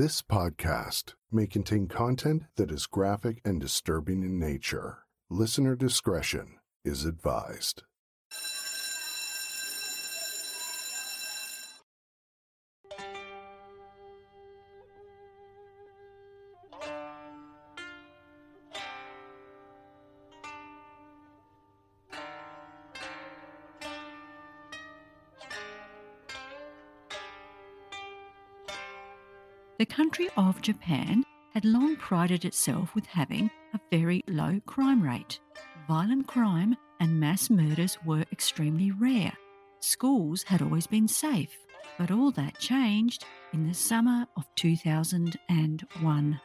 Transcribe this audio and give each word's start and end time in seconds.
This 0.00 0.22
podcast 0.22 1.12
may 1.30 1.46
contain 1.46 1.86
content 1.86 2.44
that 2.56 2.70
is 2.70 2.86
graphic 2.86 3.42
and 3.44 3.60
disturbing 3.60 4.22
in 4.22 4.38
nature. 4.38 5.00
Listener 5.28 5.76
discretion 5.76 6.56
is 6.86 7.04
advised. 7.04 7.82
Country 30.00 30.30
of 30.38 30.62
Japan 30.62 31.26
had 31.52 31.66
long 31.66 31.94
prided 31.94 32.46
itself 32.46 32.94
with 32.94 33.04
having 33.04 33.50
a 33.74 33.80
very 33.90 34.24
low 34.26 34.58
crime 34.64 35.02
rate. 35.02 35.38
Violent 35.86 36.26
crime 36.26 36.74
and 37.00 37.20
mass 37.20 37.50
murders 37.50 37.98
were 38.06 38.24
extremely 38.32 38.92
rare. 38.92 39.34
Schools 39.80 40.42
had 40.42 40.62
always 40.62 40.86
been 40.86 41.06
safe, 41.06 41.54
but 41.98 42.10
all 42.10 42.30
that 42.30 42.58
changed 42.58 43.26
in 43.52 43.68
the 43.68 43.74
summer 43.74 44.26
of 44.38 44.46
2001. 44.56 46.40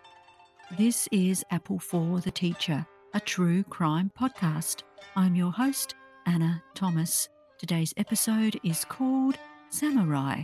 This 0.77 1.08
is 1.13 1.46
Apple 1.49 1.80
for 1.80 2.20
the 2.20 2.32
Teacher, 2.32 2.85
a 3.13 3.22
true 3.22 3.63
crime 3.63 4.12
podcast. 4.20 4.84
I'm 5.16 5.34
your 5.34 5.54
host, 5.54 5.96
Ana 6.26 6.62
Thomas. 6.74 7.30
Today's 7.58 7.94
episode 7.96 8.60
is 8.66 8.84
called 8.84 9.38
Samurai 9.70 10.44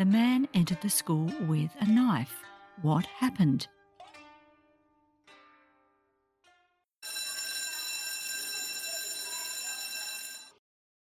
the 0.00 0.06
man 0.06 0.48
entered 0.54 0.80
the 0.80 0.88
school 0.88 1.30
with 1.46 1.70
a 1.78 1.84
knife. 1.84 2.42
What 2.82 3.04
happened? 3.04 3.68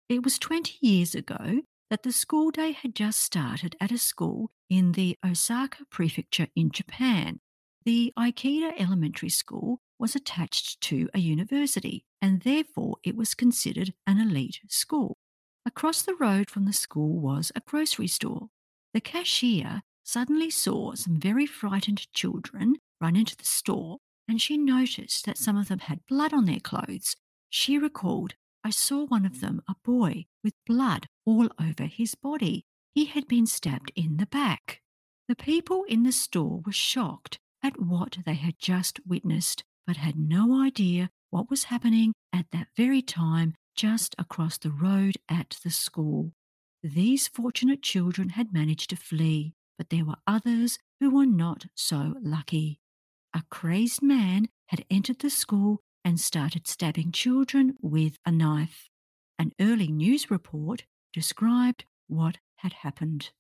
It 0.08 0.24
was 0.24 0.40
20 0.40 0.78
years 0.80 1.14
ago 1.14 1.64
that 1.90 2.04
the 2.04 2.14
school 2.14 2.52
day 2.52 2.72
had 2.72 2.96
just 2.96 3.22
started 3.22 3.76
at 3.82 3.92
a 3.92 3.98
school 3.98 4.52
in 4.70 4.94
the 4.94 5.18
Osaka 5.26 5.84
prefecture 5.92 6.48
in 6.56 6.72
Japan. 6.72 7.42
The 7.84 8.14
Ikeda 8.18 8.80
Elementary 8.80 9.30
School 9.30 9.80
was 10.00 10.16
attached 10.16 10.80
to 10.82 11.10
a 11.14 11.20
university, 11.20 12.06
and 12.22 12.42
therefore 12.42 12.98
it 13.04 13.18
was 13.18 13.36
considered 13.36 13.94
an 14.06 14.20
elite 14.20 14.62
school. 14.70 15.18
Across 15.66 16.04
the 16.04 16.16
road 16.16 16.50
from 16.50 16.64
the 16.64 16.72
school 16.72 17.20
was 17.20 17.52
a 17.56 17.62
grocery 17.62 18.08
store. 18.08 18.48
The 18.94 19.02
cashier 19.02 19.82
suddenly 20.08 20.50
saw 20.50 20.96
some 20.96 21.20
very 21.20 21.46
frightened 21.46 22.12
children 22.14 22.78
run 23.02 23.18
into 23.18 23.36
the 23.36 23.44
store 23.44 23.98
and 24.26 24.42
she 24.42 24.58
noticed 24.58 25.26
that 25.26 25.38
some 25.38 25.58
of 25.58 25.68
them 25.68 25.80
had 25.80 26.06
blood 26.08 26.34
on 26.34 26.46
their 26.46 26.62
clothes. 26.62 27.16
She 27.50 27.78
recalled, 27.78 28.34
I 28.64 28.70
saw 28.70 29.06
one 29.06 29.26
of 29.26 29.42
them, 29.42 29.62
a 29.68 29.76
boy, 29.84 30.26
with 30.44 30.54
blood 30.66 31.08
all 31.26 31.50
over 31.60 31.84
his 31.84 32.16
body. 32.16 32.64
He 32.96 33.06
had 33.06 33.28
been 33.28 33.46
stabbed 33.46 33.92
in 33.96 34.16
the 34.16 34.26
back. 34.26 34.82
The 35.28 35.36
people 35.36 35.84
in 35.90 36.04
the 36.04 36.14
store 36.14 36.62
were 36.66 36.72
shocked 36.72 37.38
at 37.62 37.80
what 37.80 38.20
they 38.26 38.36
had 38.36 38.60
just 38.60 39.00
witnessed, 39.06 39.64
but 39.86 39.98
had 39.98 40.18
no 40.18 40.62
idea 40.62 41.10
what 41.32 41.50
was 41.50 41.66
happening 41.66 42.14
at 42.32 42.46
that 42.52 42.68
very 42.78 43.02
time 43.02 43.56
just 43.76 44.16
across 44.18 44.58
the 44.58 44.72
road 44.72 45.16
at 45.28 45.58
the 45.64 45.70
school. 45.70 46.32
These 46.82 47.28
fortunate 47.28 47.82
children 47.82 48.30
had 48.30 48.54
managed 48.54 48.90
to 48.92 48.96
flee, 48.96 49.54
but 49.78 49.90
there 49.90 50.06
were 50.06 50.18
others 50.26 50.80
who 51.00 51.10
were 51.12 51.26
not 51.26 51.66
so 51.76 52.16
lucky. 52.22 52.80
A 53.34 53.44
crazed 53.50 54.02
man 54.02 54.50
had 54.68 54.86
entered 54.90 55.20
the 55.20 55.30
school 55.30 55.82
and 56.04 56.20
started 56.20 56.68
stabbing 56.68 57.12
children 57.12 57.76
with 57.82 58.18
a 58.26 58.32
knife. 58.32 58.90
An 59.38 59.52
early 59.60 59.92
news 59.92 60.32
report 60.32 60.86
described 61.14 61.86
what 62.08 62.38
had 62.58 62.74
happened. 62.74 63.32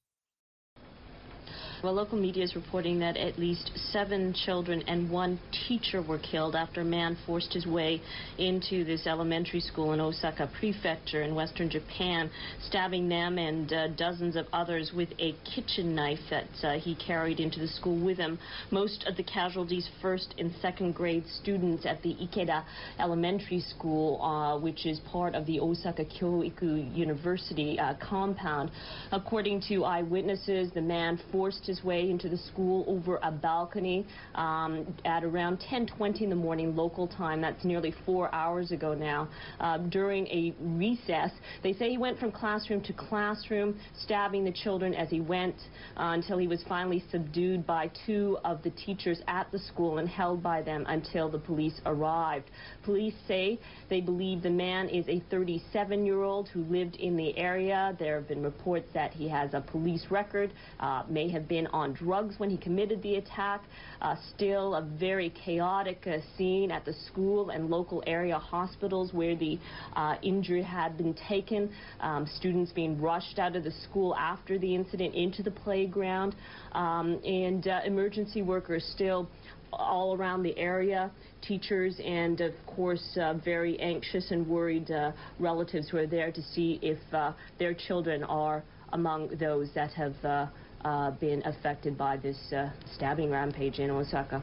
Well, 1.83 1.93
local 1.93 2.17
media 2.17 2.43
is 2.43 2.55
reporting 2.55 2.97
that 2.99 3.17
at 3.17 3.37
least 3.37 3.69
seven 3.91 4.33
children 4.33 4.81
and 4.87 5.11
one 5.11 5.39
teacher 5.67 6.01
were 6.01 6.17
killed 6.17 6.55
after 6.55 6.81
a 6.81 6.85
man 6.85 7.15
forced 7.27 7.53
his 7.53 7.67
way 7.67 8.01
into 8.39 8.83
this 8.83 9.05
elementary 9.05 9.59
school 9.59 9.93
in 9.93 10.01
Osaka 10.01 10.49
Prefecture 10.59 11.21
in 11.21 11.35
western 11.35 11.69
Japan, 11.69 12.31
stabbing 12.67 13.07
them 13.07 13.37
and 13.37 13.71
uh, 13.71 13.89
dozens 13.89 14.35
of 14.35 14.47
others 14.53 14.91
with 14.95 15.09
a 15.19 15.35
kitchen 15.55 15.93
knife 15.93 16.17
that 16.31 16.47
uh, 16.63 16.79
he 16.79 16.95
carried 16.95 17.39
into 17.39 17.59
the 17.59 17.67
school 17.67 18.03
with 18.03 18.17
him. 18.17 18.39
Most 18.71 19.05
of 19.07 19.15
the 19.15 19.23
casualties, 19.23 19.87
first 20.01 20.33
and 20.39 20.51
second 20.59 20.95
grade 20.95 21.25
students 21.27 21.85
at 21.85 22.01
the 22.01 22.15
Ikeda 22.15 22.63
Elementary 22.97 23.59
School, 23.59 24.19
uh, 24.23 24.59
which 24.59 24.87
is 24.87 24.99
part 25.11 25.35
of 25.35 25.45
the 25.45 25.59
Osaka 25.59 26.05
Kyoiku 26.05 26.95
University 26.97 27.77
uh, 27.77 27.93
compound. 28.01 28.71
According 29.11 29.61
to 29.69 29.83
eyewitnesses, 29.83 30.71
the 30.73 30.81
man 30.81 31.19
forced 31.31 31.66
his 31.67 31.83
way 31.83 32.09
into 32.09 32.29
the 32.29 32.37
school 32.37 32.85
over 32.87 33.19
a 33.23 33.31
balcony 33.31 34.05
um, 34.35 34.85
at 35.05 35.23
around 35.23 35.59
10:20 35.59 36.21
in 36.21 36.29
the 36.29 36.35
morning 36.35 36.75
local 36.75 37.07
time. 37.07 37.41
That's 37.41 37.63
nearly 37.63 37.93
four 38.05 38.33
hours 38.33 38.71
ago 38.71 38.93
now. 38.93 39.27
Uh, 39.59 39.77
during 39.77 40.27
a 40.27 40.53
recess, 40.59 41.31
they 41.63 41.73
say 41.73 41.89
he 41.89 41.97
went 41.97 42.19
from 42.19 42.31
classroom 42.31 42.81
to 42.81 42.93
classroom, 42.93 43.79
stabbing 44.03 44.43
the 44.43 44.51
children 44.51 44.93
as 44.93 45.09
he 45.09 45.19
went 45.19 45.55
uh, 45.97 46.13
until 46.13 46.37
he 46.37 46.47
was 46.47 46.63
finally 46.67 47.03
subdued 47.11 47.65
by 47.65 47.91
two 48.05 48.37
of 48.43 48.63
the 48.63 48.71
teachers 48.71 49.21
at 49.27 49.51
the 49.51 49.59
school 49.59 49.97
and 49.97 50.07
held 50.07 50.41
by 50.41 50.61
them 50.61 50.85
until 50.87 51.29
the 51.29 51.39
police 51.39 51.79
arrived. 51.85 52.49
Police 52.83 53.15
say 53.27 53.59
they 53.89 54.01
believe 54.01 54.41
the 54.41 54.49
man 54.49 54.89
is 54.89 55.07
a 55.07 55.21
37-year-old 55.33 56.47
who 56.49 56.63
lived 56.63 56.95
in 56.97 57.17
the 57.17 57.37
area. 57.37 57.95
There 57.99 58.15
have 58.15 58.27
been 58.27 58.43
reports 58.43 58.87
that 58.93 59.13
he 59.13 59.27
has 59.27 59.53
a 59.53 59.61
police 59.61 60.05
record, 60.09 60.51
uh, 60.79 61.03
may 61.09 61.29
have 61.29 61.47
been 61.47 61.56
been 61.57 61.67
on 61.67 61.93
drugs 61.93 62.35
when 62.37 62.49
he 62.51 62.57
committed 62.57 63.01
the 63.01 63.15
attack. 63.15 63.63
Uh, 64.01 64.15
still 64.35 64.75
a 64.75 64.81
very 64.99 65.31
chaotic 65.43 66.05
uh, 66.05 66.17
scene 66.37 66.69
at 66.69 66.85
the 66.85 66.93
school 67.07 67.49
and 67.49 67.69
local 67.69 68.03
area 68.05 68.37
hospitals 68.37 69.11
where 69.11 69.35
the 69.35 69.57
uh, 69.95 70.15
injured 70.21 70.63
had 70.63 70.97
been 70.97 71.15
taken. 71.27 71.71
Um, 71.99 72.27
students 72.37 72.71
being 72.71 73.01
rushed 73.01 73.39
out 73.39 73.55
of 73.55 73.63
the 73.63 73.73
school 73.89 74.15
after 74.15 74.59
the 74.59 74.75
incident 74.75 75.15
into 75.15 75.41
the 75.41 75.49
playground. 75.51 76.35
Um, 76.73 77.19
and 77.25 77.67
uh, 77.67 77.79
emergency 77.85 78.43
workers 78.43 78.87
still 78.93 79.27
all 79.73 80.15
around 80.15 80.43
the 80.43 80.57
area, 80.57 81.11
teachers, 81.41 81.99
and 82.05 82.39
of 82.39 82.53
course, 82.67 83.17
uh, 83.19 83.33
very 83.43 83.79
anxious 83.79 84.31
and 84.31 84.47
worried 84.47 84.89
uh, 84.91 85.11
relatives 85.39 85.89
who 85.89 85.97
are 85.97 86.07
there 86.07 86.31
to 86.31 86.41
see 86.41 86.79
if 86.81 86.99
uh, 87.13 87.33
their 87.59 87.73
children 87.73 88.23
are 88.23 88.63
among 88.93 89.27
those 89.37 89.67
that 89.75 89.91
have 89.91 90.15
uh, 90.87 91.11
been 91.11 91.41
affected 91.45 91.97
by 91.97 92.15
this 92.15 92.53
uh, 92.53 92.69
stabbing 92.85 93.29
rampage 93.29 93.79
in 93.79 93.91
Osaka. 93.91 94.41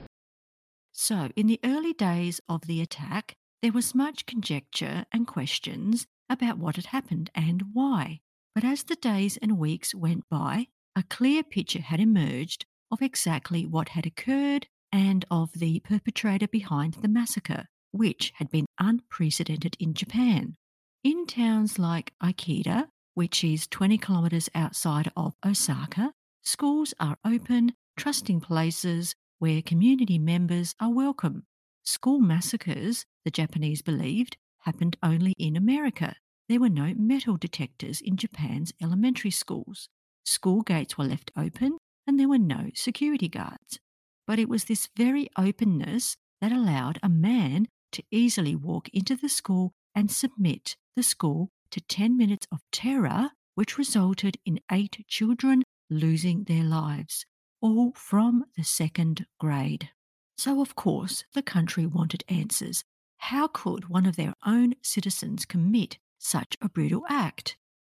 So, 0.92 1.30
in 1.34 1.46
the 1.46 1.58
early 1.64 1.94
days 1.94 2.40
of 2.48 2.66
the 2.66 2.82
attack, 2.82 3.34
there 3.62 3.72
was 3.72 3.94
much 3.94 4.26
conjecture 4.26 5.06
and 5.10 5.26
questions 5.26 6.06
about 6.28 6.58
what 6.58 6.76
had 6.76 6.86
happened 6.86 7.30
and 7.34 7.62
why. 7.72 8.20
But 8.54 8.64
as 8.64 8.84
the 8.84 8.96
days 8.96 9.38
and 9.38 9.58
weeks 9.58 9.94
went 9.94 10.24
by, 10.30 10.68
a 10.94 11.02
clear 11.02 11.42
picture 11.42 11.80
had 11.80 11.98
emerged 11.98 12.66
of 12.90 13.00
exactly 13.00 13.66
what 13.66 13.90
had 13.90 14.06
occurred 14.06 14.66
and 14.92 15.24
of 15.30 15.50
the 15.54 15.80
perpetrator 15.80 16.46
behind 16.46 16.94
the 16.94 17.08
massacre, 17.08 17.64
which 17.90 18.32
had 18.36 18.50
been 18.50 18.66
unprecedented 18.78 19.76
in 19.80 19.94
Japan. 19.94 20.54
In 21.02 21.26
towns 21.26 21.78
like 21.78 22.12
Ikeda, 22.22 22.88
which 23.14 23.42
is 23.42 23.66
20 23.66 23.98
kilometres 23.98 24.48
outside 24.54 25.10
of 25.16 25.34
Osaka, 25.44 26.12
Schools 26.46 26.92
are 27.00 27.16
open, 27.24 27.72
trusting 27.96 28.38
places 28.38 29.14
where 29.38 29.62
community 29.62 30.18
members 30.18 30.74
are 30.78 30.92
welcome. 30.92 31.46
School 31.84 32.20
massacres, 32.20 33.06
the 33.24 33.30
Japanese 33.30 33.80
believed, 33.80 34.36
happened 34.58 34.98
only 35.02 35.32
in 35.38 35.56
America. 35.56 36.16
There 36.50 36.60
were 36.60 36.68
no 36.68 36.92
metal 36.98 37.38
detectors 37.38 38.02
in 38.02 38.18
Japan's 38.18 38.74
elementary 38.82 39.30
schools. 39.30 39.88
School 40.26 40.60
gates 40.60 40.98
were 40.98 41.06
left 41.06 41.30
open 41.34 41.78
and 42.06 42.20
there 42.20 42.28
were 42.28 42.38
no 42.38 42.70
security 42.74 43.28
guards. 43.28 43.80
But 44.26 44.38
it 44.38 44.50
was 44.50 44.64
this 44.64 44.90
very 44.94 45.30
openness 45.38 46.14
that 46.42 46.52
allowed 46.52 46.98
a 47.02 47.08
man 47.08 47.68
to 47.92 48.02
easily 48.10 48.54
walk 48.54 48.90
into 48.90 49.16
the 49.16 49.30
school 49.30 49.72
and 49.94 50.10
submit 50.10 50.76
the 50.94 51.02
school 51.02 51.48
to 51.70 51.80
10 51.80 52.18
minutes 52.18 52.46
of 52.52 52.60
terror, 52.70 53.30
which 53.54 53.78
resulted 53.78 54.36
in 54.44 54.60
eight 54.70 55.06
children 55.08 55.62
losing 55.90 56.44
their 56.44 56.64
lives, 56.64 57.26
all 57.60 57.92
from 57.94 58.44
the 58.56 58.64
second 58.64 59.26
grade. 59.38 59.90
So, 60.36 60.60
of 60.60 60.74
course, 60.74 61.24
the 61.34 61.42
country 61.42 61.86
wanted 61.86 62.24
answers. 62.28 62.84
How 63.18 63.46
could 63.46 63.88
one 63.88 64.06
of 64.06 64.16
their 64.16 64.34
own 64.44 64.74
citizens 64.82 65.46
commit 65.46 65.98
such 66.18 66.56
a 66.60 66.68
brutal 66.68 67.04
act? 67.08 67.56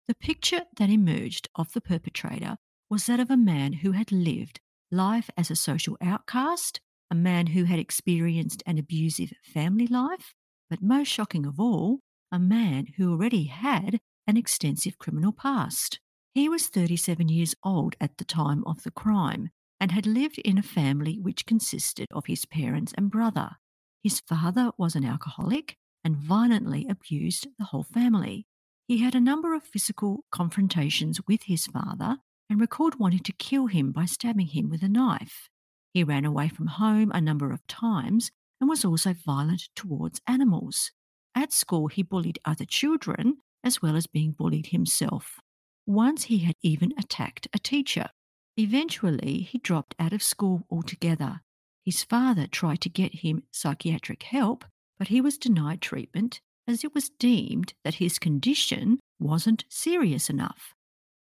The 0.08 0.16
picture 0.16 0.62
that 0.78 0.90
emerged 0.90 1.50
of 1.56 1.74
the 1.74 1.82
perpetrator 1.82 2.58
was 2.90 3.06
that 3.08 3.20
of 3.20 3.32
a 3.32 3.38
man 3.38 3.74
who 3.74 3.94
had 3.94 4.12
lived 4.12 4.60
life 4.92 5.30
as 5.36 5.50
a 5.50 5.56
social 5.56 5.98
outcast, 6.02 6.80
a 7.10 7.16
man 7.16 7.48
who 7.48 7.64
had 7.64 7.80
experienced 7.80 8.62
an 8.66 8.78
abusive 8.78 9.34
family 9.44 9.88
life, 9.88 10.34
but 10.70 10.82
most 10.82 11.08
shocking 11.08 11.46
of 11.46 11.60
all, 11.60 12.00
a 12.32 12.40
man 12.40 12.88
who 12.98 13.12
already 13.12 13.46
had 13.46 14.00
an 14.28 14.38
extensive 14.38 14.98
criminal 14.98 15.32
past. 15.32 16.00
He 16.36 16.50
was 16.50 16.68
37 16.68 17.30
years 17.30 17.56
old 17.64 17.96
at 18.02 18.18
the 18.18 18.26
time 18.26 18.62
of 18.66 18.84
the 18.84 18.92
crime 18.92 19.52
and 19.80 19.94
had 19.94 20.06
lived 20.06 20.38
in 20.40 20.58
a 20.58 20.64
family 20.64 21.18
which 21.18 21.46
consisted 21.46 22.08
of 22.12 22.26
his 22.26 22.46
parents 22.46 22.94
and 22.98 23.10
brother. 23.10 23.52
His 24.04 24.20
father 24.20 24.72
was 24.78 24.98
an 24.98 25.06
alcoholic 25.06 25.78
and 26.04 26.18
violently 26.18 26.88
abused 26.90 27.48
the 27.58 27.64
whole 27.64 27.84
family. 27.84 28.48
He 28.86 28.98
had 28.98 29.16
a 29.16 29.22
number 29.22 29.54
of 29.54 29.64
physical 29.64 30.26
confrontations 30.30 31.22
with 31.26 31.44
his 31.44 31.68
father 31.68 32.18
and 32.50 32.60
recalled 32.60 33.00
wanting 33.00 33.24
to 33.24 33.32
kill 33.32 33.68
him 33.68 33.94
by 33.94 34.04
stabbing 34.04 34.48
him 34.48 34.70
with 34.70 34.84
a 34.84 34.90
knife. 34.90 35.48
He 35.94 36.04
ran 36.04 36.26
away 36.26 36.50
from 36.50 36.68
home 36.68 37.14
a 37.14 37.22
number 37.22 37.54
of 37.54 37.66
times 37.68 38.30
and 38.60 38.70
was 38.70 38.84
also 38.84 39.14
violent 39.14 39.70
towards 39.74 40.20
animals. 40.28 40.92
At 41.34 41.54
school, 41.54 41.88
he 41.88 42.04
bullied 42.04 42.40
other 42.44 42.66
children 42.66 43.38
as 43.64 43.82
well 43.82 43.96
as 43.96 44.06
being 44.06 44.34
bullied 44.34 44.68
himself. 44.68 45.40
Once 45.86 46.24
he 46.26 46.40
had 46.40 46.56
even 46.62 46.94
attacked 46.98 47.48
a 47.54 47.60
teacher. 47.60 48.10
Eventually, 48.58 49.42
he 49.42 49.58
dropped 49.58 49.96
out 50.00 50.14
of 50.14 50.24
school 50.24 50.66
altogether. 50.70 51.42
His 51.84 52.04
father 52.04 52.48
tried 52.48 52.82
to 52.82 52.90
get 52.90 53.16
him 53.16 53.44
psychiatric 53.52 54.24
help, 54.24 54.66
but 54.98 55.10
he 55.10 55.22
was 55.22 55.38
denied 55.38 55.82
treatment 55.82 56.42
as 56.68 56.84
it 56.84 56.96
was 56.96 57.10
deemed 57.10 57.74
that 57.84 57.96
his 57.96 58.18
condition 58.18 59.00
wasn't 59.20 59.66
serious 59.70 60.30
enough. 60.30 60.74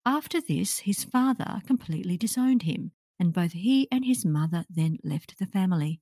After 0.07 0.41
this, 0.41 0.81
his 0.81 1.05
father 1.05 1.61
completely 1.67 2.17
disowned 2.17 2.63
him 2.63 2.93
and 3.19 3.33
both 3.33 3.53
he 3.53 3.89
and 3.91 4.05
his 4.05 4.25
mother 4.25 4.65
then 4.69 4.99
left 5.05 5.39
the 5.39 5.47
family. 5.47 6.01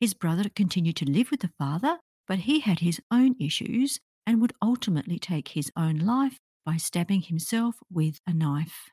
His 0.00 0.14
brother 0.14 0.48
continued 0.48 0.96
to 0.96 1.10
live 1.10 1.30
with 1.30 1.40
the 1.40 1.52
father, 1.58 1.98
but 2.26 2.40
he 2.40 2.60
had 2.60 2.80
his 2.80 3.00
own 3.10 3.34
issues 3.38 3.98
and 4.26 4.40
would 4.40 4.52
ultimately 4.62 5.18
take 5.18 5.48
his 5.48 5.70
own 5.76 5.98
life 5.98 6.38
by 6.64 6.76
stabbing 6.76 7.22
himself 7.22 7.76
with 7.90 8.20
a 8.26 8.32
knife. 8.32 8.90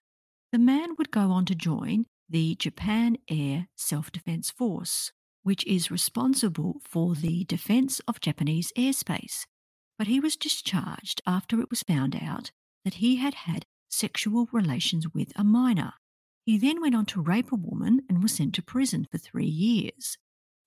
The 0.51 0.59
man 0.59 0.95
would 0.97 1.11
go 1.11 1.31
on 1.31 1.45
to 1.45 1.55
join 1.55 2.05
the 2.29 2.55
Japan 2.55 3.17
Air 3.29 3.67
Self 3.75 4.11
Defense 4.11 4.49
Force, 4.49 5.11
which 5.43 5.65
is 5.65 5.91
responsible 5.91 6.81
for 6.83 7.15
the 7.15 7.45
defense 7.45 8.01
of 8.07 8.19
Japanese 8.19 8.71
airspace. 8.77 9.45
But 9.97 10.07
he 10.07 10.19
was 10.19 10.35
discharged 10.35 11.21
after 11.25 11.59
it 11.59 11.69
was 11.69 11.83
found 11.83 12.15
out 12.21 12.51
that 12.83 12.95
he 12.95 13.17
had 13.17 13.33
had 13.33 13.65
sexual 13.89 14.47
relations 14.51 15.07
with 15.13 15.31
a 15.35 15.43
minor. 15.43 15.93
He 16.45 16.57
then 16.57 16.81
went 16.81 16.95
on 16.95 17.05
to 17.07 17.21
rape 17.21 17.51
a 17.51 17.55
woman 17.55 18.01
and 18.07 18.21
was 18.21 18.33
sent 18.33 18.55
to 18.55 18.61
prison 18.61 19.07
for 19.11 19.17
three 19.17 19.45
years. 19.45 20.17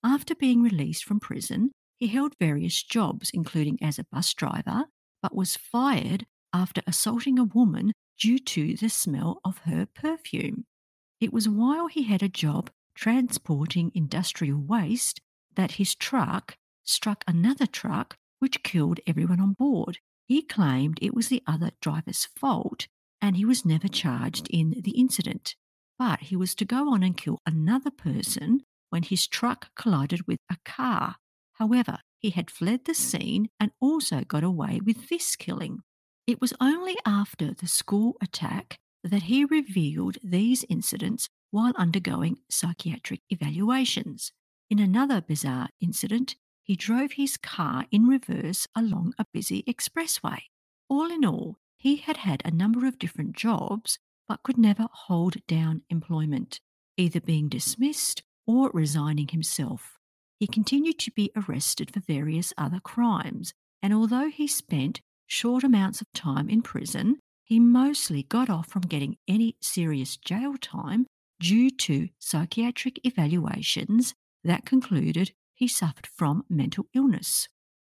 After 0.03 0.35
being 0.35 0.61
released 0.61 1.03
from 1.03 1.19
prison, 1.19 1.71
he 1.97 2.07
held 2.07 2.33
various 2.39 2.81
jobs, 2.81 3.31
including 3.33 3.77
as 3.81 3.99
a 3.99 4.05
bus 4.11 4.33
driver, 4.33 4.85
but 5.21 5.35
was 5.35 5.55
fired 5.55 6.25
after 6.53 6.81
assaulting 6.87 7.39
a 7.39 7.43
woman 7.43 7.93
due 8.19 8.39
to 8.39 8.75
the 8.75 8.89
smell 8.89 9.39
of 9.43 9.59
her 9.59 9.85
perfume. 9.85 10.65
It 11.19 11.33
was 11.33 11.49
while 11.49 11.87
he 11.87 12.03
had 12.03 12.23
a 12.23 12.29
job 12.29 12.69
transporting 12.95 13.91
industrial 13.95 14.59
waste 14.59 15.21
that 15.55 15.73
his 15.73 15.95
truck 15.95 16.55
struck 16.83 17.23
another 17.27 17.65
truck, 17.65 18.17
which 18.39 18.63
killed 18.63 18.99
everyone 19.07 19.39
on 19.39 19.53
board. 19.53 19.99
He 20.27 20.41
claimed 20.41 20.99
it 21.01 21.13
was 21.13 21.27
the 21.27 21.43
other 21.45 21.71
driver's 21.81 22.27
fault, 22.35 22.87
and 23.21 23.37
he 23.37 23.45
was 23.45 23.65
never 23.65 23.87
charged 23.87 24.47
in 24.49 24.81
the 24.83 24.91
incident 24.91 25.55
but 26.01 26.19
he 26.19 26.35
was 26.35 26.55
to 26.55 26.65
go 26.65 26.91
on 26.91 27.03
and 27.03 27.15
kill 27.15 27.37
another 27.45 27.91
person 27.91 28.59
when 28.89 29.03
his 29.03 29.27
truck 29.27 29.69
collided 29.75 30.25
with 30.25 30.39
a 30.49 30.57
car. 30.65 31.17
However, 31.53 31.99
he 32.17 32.31
had 32.31 32.49
fled 32.49 32.85
the 32.85 32.95
scene 32.95 33.49
and 33.59 33.69
also 33.79 34.21
got 34.21 34.43
away 34.43 34.79
with 34.83 35.09
this 35.09 35.35
killing. 35.35 35.81
It 36.31 36.39
was 36.39 36.53
only 36.61 36.95
after 37.05 37.53
the 37.53 37.67
school 37.67 38.15
attack 38.21 38.79
that 39.03 39.23
he 39.23 39.43
revealed 39.43 40.17
these 40.23 40.63
incidents 40.69 41.27
while 41.49 41.73
undergoing 41.75 42.39
psychiatric 42.49 43.19
evaluations. 43.29 44.31
In 44.69 44.79
another 44.79 45.19
bizarre 45.19 45.67
incident, 45.81 46.37
he 46.63 46.77
drove 46.77 47.11
his 47.11 47.35
car 47.35 47.85
in 47.91 48.07
reverse 48.07 48.65
along 48.73 49.13
a 49.19 49.25
busy 49.33 49.61
expressway. 49.63 50.43
All 50.87 51.11
in 51.11 51.25
all, 51.25 51.57
he 51.75 51.97
had 51.97 52.15
had 52.15 52.41
a 52.45 52.49
number 52.49 52.85
of 52.87 52.97
different 52.97 53.35
jobs 53.35 53.99
but 54.25 54.41
could 54.41 54.57
never 54.57 54.87
hold 54.89 55.45
down 55.47 55.81
employment, 55.89 56.61
either 56.95 57.19
being 57.19 57.49
dismissed 57.49 58.23
or 58.47 58.71
resigning 58.73 59.27
himself. 59.27 59.99
He 60.39 60.47
continued 60.47 60.99
to 60.99 61.11
be 61.11 61.29
arrested 61.35 61.91
for 61.91 61.99
various 61.99 62.53
other 62.57 62.79
crimes, 62.79 63.53
and 63.81 63.93
although 63.93 64.29
he 64.29 64.47
spent 64.47 65.01
short 65.31 65.63
amounts 65.63 66.01
of 66.01 66.11
time 66.13 66.49
in 66.49 66.61
prison, 66.61 67.17
he 67.45 67.57
mostly 67.57 68.23
got 68.23 68.49
off 68.49 68.67
from 68.67 68.81
getting 68.81 69.15
any 69.29 69.55
serious 69.61 70.17
jail 70.17 70.55
time 70.59 71.07
due 71.39 71.69
to 71.69 72.09
psychiatric 72.19 72.99
evaluations 73.05 74.13
that 74.43 74.65
concluded 74.65 75.31
he 75.55 75.69
suffered 75.69 76.05
from 76.05 76.43
mental 76.49 76.85
illness. 76.93 77.47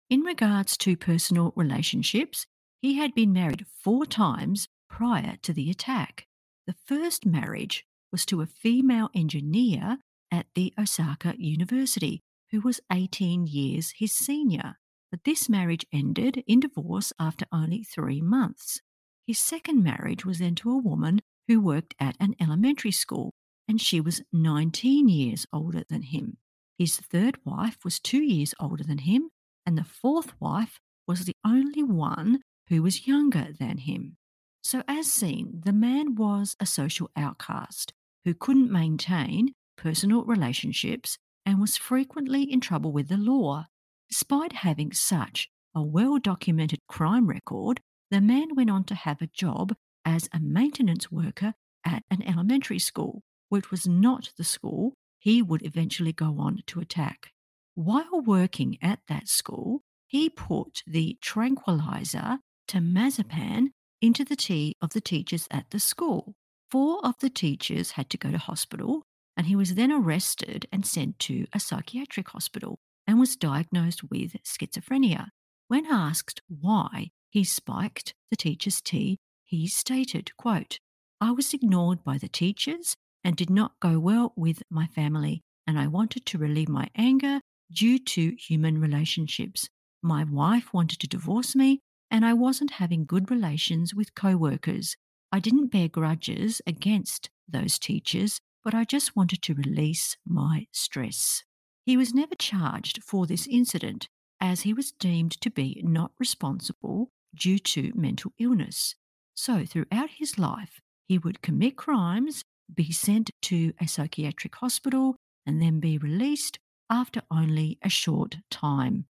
In 0.08 0.20
regards 0.20 0.76
to 0.78 0.96
personal 0.96 1.52
relationships, 1.56 2.46
he 2.80 2.94
had 2.94 3.12
been 3.12 3.32
married 3.32 3.66
four 3.82 4.06
times 4.06 4.68
prior 4.88 5.36
to 5.42 5.52
the 5.52 5.68
attack. 5.68 6.26
The 6.68 6.76
first 6.86 7.26
marriage 7.26 7.84
was 8.12 8.24
to 8.26 8.40
a 8.40 8.46
female 8.46 9.10
engineer 9.16 9.98
at 10.30 10.46
the 10.54 10.72
Osaka 10.78 11.34
University 11.36 12.20
who 12.52 12.60
was 12.60 12.80
18 12.92 13.48
years 13.48 13.94
his 13.96 14.12
senior, 14.12 14.76
but 15.12 15.24
this 15.24 15.48
marriage 15.48 15.84
ended 15.92 16.42
in 16.46 16.58
divorce 16.58 17.12
after 17.20 17.44
only 17.52 17.84
three 17.84 18.22
months. 18.22 18.80
His 19.26 19.38
second 19.38 19.84
marriage 19.84 20.24
was 20.24 20.38
then 20.38 20.54
to 20.56 20.70
a 20.70 20.78
woman 20.78 21.20
who 21.46 21.60
worked 21.60 21.94
at 22.00 22.16
an 22.18 22.34
elementary 22.40 22.90
school, 22.90 23.30
and 23.68 23.80
she 23.80 24.00
was 24.00 24.22
19 24.32 25.08
years 25.08 25.46
older 25.52 25.84
than 25.88 26.02
him. 26.02 26.38
His 26.78 26.96
third 26.96 27.38
wife 27.44 27.76
was 27.84 28.00
two 28.00 28.22
years 28.22 28.54
older 28.58 28.82
than 28.82 28.98
him, 28.98 29.28
and 29.66 29.76
the 29.76 29.84
fourth 29.84 30.32
wife 30.40 30.80
was 31.06 31.26
the 31.26 31.36
only 31.46 31.82
one 31.82 32.40
who 32.68 32.82
was 32.82 33.06
younger 33.06 33.48
than 33.60 33.78
him. 33.78 34.16
So, 34.64 34.82
as 34.88 35.12
seen, 35.12 35.60
the 35.64 35.72
man 35.72 36.14
was 36.14 36.56
a 36.58 36.66
social 36.66 37.10
outcast 37.16 37.92
who 38.24 38.32
couldn't 38.32 38.72
maintain 38.72 39.52
personal 39.76 40.24
relationships 40.24 41.18
and 41.44 41.60
was 41.60 41.76
frequently 41.76 42.44
in 42.44 42.60
trouble 42.60 42.92
with 42.92 43.08
the 43.08 43.16
law. 43.16 43.66
Despite 44.12 44.52
having 44.52 44.92
such 44.92 45.48
a 45.74 45.82
well 45.82 46.18
documented 46.18 46.80
crime 46.86 47.28
record, 47.28 47.80
the 48.10 48.20
man 48.20 48.54
went 48.54 48.68
on 48.68 48.84
to 48.84 48.94
have 48.94 49.22
a 49.22 49.26
job 49.26 49.74
as 50.04 50.28
a 50.34 50.38
maintenance 50.38 51.10
worker 51.10 51.54
at 51.82 52.02
an 52.10 52.22
elementary 52.22 52.78
school, 52.78 53.22
which 53.48 53.70
was 53.70 53.88
not 53.88 54.30
the 54.36 54.44
school 54.44 54.92
he 55.18 55.40
would 55.40 55.64
eventually 55.64 56.12
go 56.12 56.38
on 56.38 56.58
to 56.66 56.80
attack. 56.80 57.30
While 57.74 58.20
working 58.20 58.76
at 58.82 58.98
that 59.08 59.28
school, 59.28 59.80
he 60.06 60.28
put 60.28 60.82
the 60.86 61.16
tranquilizer 61.22 62.40
temazepam 62.68 63.68
into 64.02 64.26
the 64.26 64.36
tea 64.36 64.74
of 64.82 64.92
the 64.92 65.00
teachers 65.00 65.48
at 65.50 65.70
the 65.70 65.80
school. 65.80 66.34
Four 66.70 67.02
of 67.02 67.14
the 67.20 67.30
teachers 67.30 67.92
had 67.92 68.10
to 68.10 68.18
go 68.18 68.30
to 68.30 68.36
hospital, 68.36 69.04
and 69.38 69.46
he 69.46 69.56
was 69.56 69.74
then 69.74 69.90
arrested 69.90 70.66
and 70.70 70.84
sent 70.84 71.18
to 71.20 71.46
a 71.54 71.58
psychiatric 71.58 72.28
hospital 72.28 72.78
and 73.12 73.20
was 73.20 73.36
diagnosed 73.36 74.02
with 74.04 74.42
schizophrenia. 74.42 75.26
When 75.68 75.84
asked 75.84 76.40
why 76.48 77.10
he 77.28 77.44
spiked 77.44 78.14
the 78.30 78.38
teacher's 78.38 78.80
tea, 78.80 79.18
he 79.44 79.66
stated, 79.66 80.34
quote, 80.38 80.78
I 81.20 81.32
was 81.32 81.52
ignored 81.52 82.04
by 82.04 82.16
the 82.16 82.30
teachers 82.30 82.96
and 83.22 83.36
did 83.36 83.50
not 83.50 83.78
go 83.80 83.98
well 83.98 84.32
with 84.34 84.62
my 84.70 84.86
family, 84.86 85.42
and 85.66 85.78
I 85.78 85.88
wanted 85.88 86.24
to 86.24 86.38
relieve 86.38 86.70
my 86.70 86.88
anger 86.96 87.42
due 87.70 87.98
to 87.98 88.34
human 88.36 88.80
relationships. 88.80 89.68
My 90.02 90.24
wife 90.24 90.72
wanted 90.72 90.98
to 91.00 91.06
divorce 91.06 91.54
me, 91.54 91.80
and 92.10 92.24
I 92.24 92.32
wasn't 92.32 92.80
having 92.80 93.04
good 93.04 93.30
relations 93.30 93.94
with 93.94 94.14
co 94.14 94.38
workers. 94.38 94.96
I 95.30 95.38
didn't 95.38 95.70
bear 95.70 95.88
grudges 95.88 96.62
against 96.66 97.28
those 97.46 97.78
teachers, 97.78 98.40
but 98.64 98.72
I 98.72 98.84
just 98.84 99.14
wanted 99.14 99.42
to 99.42 99.54
release 99.54 100.16
my 100.26 100.66
stress. 100.72 101.44
He 101.84 101.96
was 101.96 102.14
never 102.14 102.34
charged 102.34 103.02
for 103.02 103.26
this 103.26 103.46
incident 103.46 104.08
as 104.40 104.62
he 104.62 104.72
was 104.72 104.92
deemed 104.92 105.32
to 105.40 105.50
be 105.50 105.80
not 105.84 106.12
responsible 106.18 107.08
due 107.34 107.58
to 107.58 107.92
mental 107.94 108.32
illness. 108.38 108.94
So, 109.34 109.64
throughout 109.64 110.10
his 110.10 110.38
life, 110.38 110.80
he 111.08 111.18
would 111.18 111.42
commit 111.42 111.76
crimes, 111.76 112.44
be 112.72 112.92
sent 112.92 113.30
to 113.42 113.72
a 113.80 113.88
psychiatric 113.88 114.54
hospital, 114.56 115.16
and 115.46 115.60
then 115.60 115.80
be 115.80 115.98
released 115.98 116.58
after 116.90 117.22
only 117.30 117.78
a 117.82 117.88
short 117.88 118.38
time. 118.50 119.06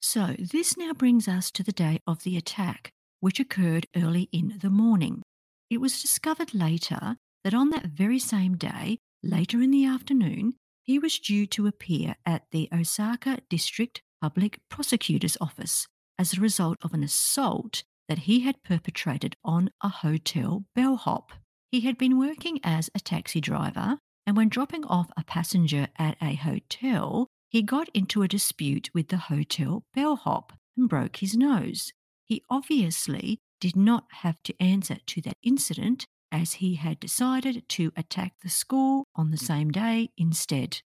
So, 0.00 0.36
this 0.38 0.76
now 0.76 0.92
brings 0.92 1.28
us 1.28 1.50
to 1.52 1.62
the 1.62 1.72
day 1.72 1.98
of 2.06 2.22
the 2.22 2.36
attack, 2.36 2.90
which 3.20 3.40
occurred 3.40 3.86
early 3.96 4.28
in 4.32 4.58
the 4.60 4.70
morning. 4.70 5.22
It 5.68 5.80
was 5.80 6.00
discovered 6.00 6.54
later 6.54 7.16
that 7.44 7.54
on 7.54 7.70
that 7.70 7.86
very 7.86 8.18
same 8.18 8.56
day, 8.56 8.98
Later 9.22 9.60
in 9.60 9.72
the 9.72 9.84
afternoon, 9.84 10.54
he 10.88 10.98
was 10.98 11.18
due 11.18 11.46
to 11.46 11.66
appear 11.66 12.16
at 12.24 12.46
the 12.50 12.66
Osaka 12.72 13.40
District 13.50 14.00
Public 14.22 14.58
Prosecutor's 14.70 15.36
Office 15.38 15.86
as 16.18 16.32
a 16.32 16.40
result 16.40 16.78
of 16.80 16.94
an 16.94 17.04
assault 17.04 17.84
that 18.08 18.20
he 18.20 18.40
had 18.40 18.62
perpetrated 18.62 19.36
on 19.44 19.68
a 19.82 19.90
hotel 19.90 20.64
bellhop. 20.74 21.32
He 21.70 21.80
had 21.80 21.98
been 21.98 22.18
working 22.18 22.58
as 22.64 22.88
a 22.94 23.00
taxi 23.00 23.38
driver, 23.38 23.98
and 24.26 24.34
when 24.34 24.48
dropping 24.48 24.86
off 24.86 25.10
a 25.14 25.24
passenger 25.24 25.88
at 25.98 26.16
a 26.22 26.36
hotel, 26.36 27.26
he 27.50 27.60
got 27.60 27.90
into 27.92 28.22
a 28.22 28.28
dispute 28.28 28.88
with 28.94 29.08
the 29.08 29.18
hotel 29.18 29.84
bellhop 29.94 30.54
and 30.74 30.88
broke 30.88 31.16
his 31.16 31.36
nose. 31.36 31.92
He 32.24 32.42
obviously 32.48 33.40
did 33.60 33.76
not 33.76 34.06
have 34.22 34.42
to 34.44 34.54
answer 34.58 34.96
to 35.08 35.20
that 35.20 35.36
incident 35.42 36.06
as 36.30 36.54
he 36.54 36.74
had 36.74 37.00
decided 37.00 37.68
to 37.68 37.92
attack 37.96 38.34
the 38.42 38.48
school 38.48 39.04
on 39.14 39.30
the 39.30 39.36
mm-hmm. 39.36 39.46
same 39.46 39.70
day 39.70 40.10
instead. 40.16 40.80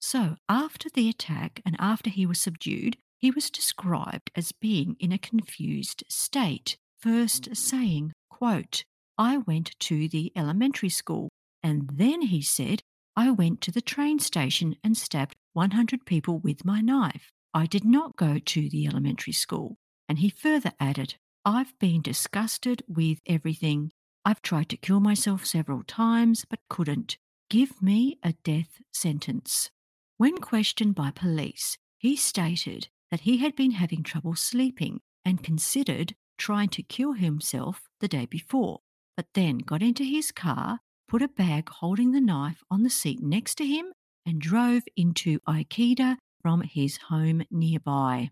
So, 0.00 0.36
after 0.48 0.88
the 0.88 1.08
attack 1.08 1.60
and 1.64 1.76
after 1.78 2.10
he 2.10 2.26
was 2.26 2.40
subdued, 2.40 2.96
he 3.18 3.30
was 3.30 3.50
described 3.50 4.30
as 4.34 4.52
being 4.52 4.96
in 4.98 5.12
a 5.12 5.18
confused 5.18 6.02
state, 6.08 6.76
first 6.98 7.44
mm-hmm. 7.44 7.54
saying, 7.54 8.12
quote, 8.30 8.84
I 9.16 9.38
went 9.38 9.78
to 9.80 10.08
the 10.08 10.32
elementary 10.34 10.88
school, 10.88 11.28
and 11.62 11.88
then 11.92 12.22
he 12.22 12.42
said, 12.42 12.82
I 13.14 13.30
went 13.30 13.60
to 13.62 13.70
the 13.70 13.82
train 13.82 14.18
station 14.18 14.76
and 14.82 14.96
stabbed 14.96 15.36
100 15.52 16.06
people 16.06 16.38
with 16.38 16.64
my 16.64 16.80
knife. 16.80 17.30
I 17.54 17.66
did 17.66 17.84
not 17.84 18.16
go 18.16 18.38
to 18.38 18.68
the 18.70 18.86
elementary 18.86 19.34
school. 19.34 19.76
And 20.08 20.18
he 20.18 20.30
further 20.30 20.72
added, 20.80 21.16
I've 21.44 21.78
been 21.78 22.02
disgusted 22.02 22.82
with 22.88 23.18
everything. 23.26 23.92
I've 24.24 24.42
tried 24.42 24.68
to 24.68 24.76
kill 24.76 25.00
myself 25.00 25.44
several 25.44 25.82
times 25.82 26.44
but 26.48 26.60
couldn't. 26.68 27.16
Give 27.50 27.82
me 27.82 28.18
a 28.22 28.34
death 28.44 28.80
sentence. 28.92 29.70
When 30.16 30.38
questioned 30.38 30.94
by 30.94 31.10
police, 31.10 31.76
he 31.98 32.16
stated 32.16 32.88
that 33.10 33.20
he 33.20 33.38
had 33.38 33.56
been 33.56 33.72
having 33.72 34.02
trouble 34.02 34.36
sleeping 34.36 35.00
and 35.24 35.42
considered 35.42 36.14
trying 36.38 36.68
to 36.70 36.82
kill 36.82 37.12
himself 37.12 37.82
the 38.00 38.08
day 38.08 38.26
before, 38.26 38.80
but 39.16 39.26
then 39.34 39.58
got 39.58 39.82
into 39.82 40.04
his 40.04 40.32
car, 40.32 40.78
put 41.08 41.22
a 41.22 41.28
bag 41.28 41.68
holding 41.68 42.12
the 42.12 42.20
knife 42.20 42.62
on 42.70 42.82
the 42.82 42.90
seat 42.90 43.20
next 43.20 43.56
to 43.56 43.66
him, 43.66 43.86
and 44.24 44.40
drove 44.40 44.82
into 44.96 45.40
Ikeda 45.40 46.16
from 46.40 46.62
his 46.62 46.96
home 47.08 47.42
nearby. 47.50 48.30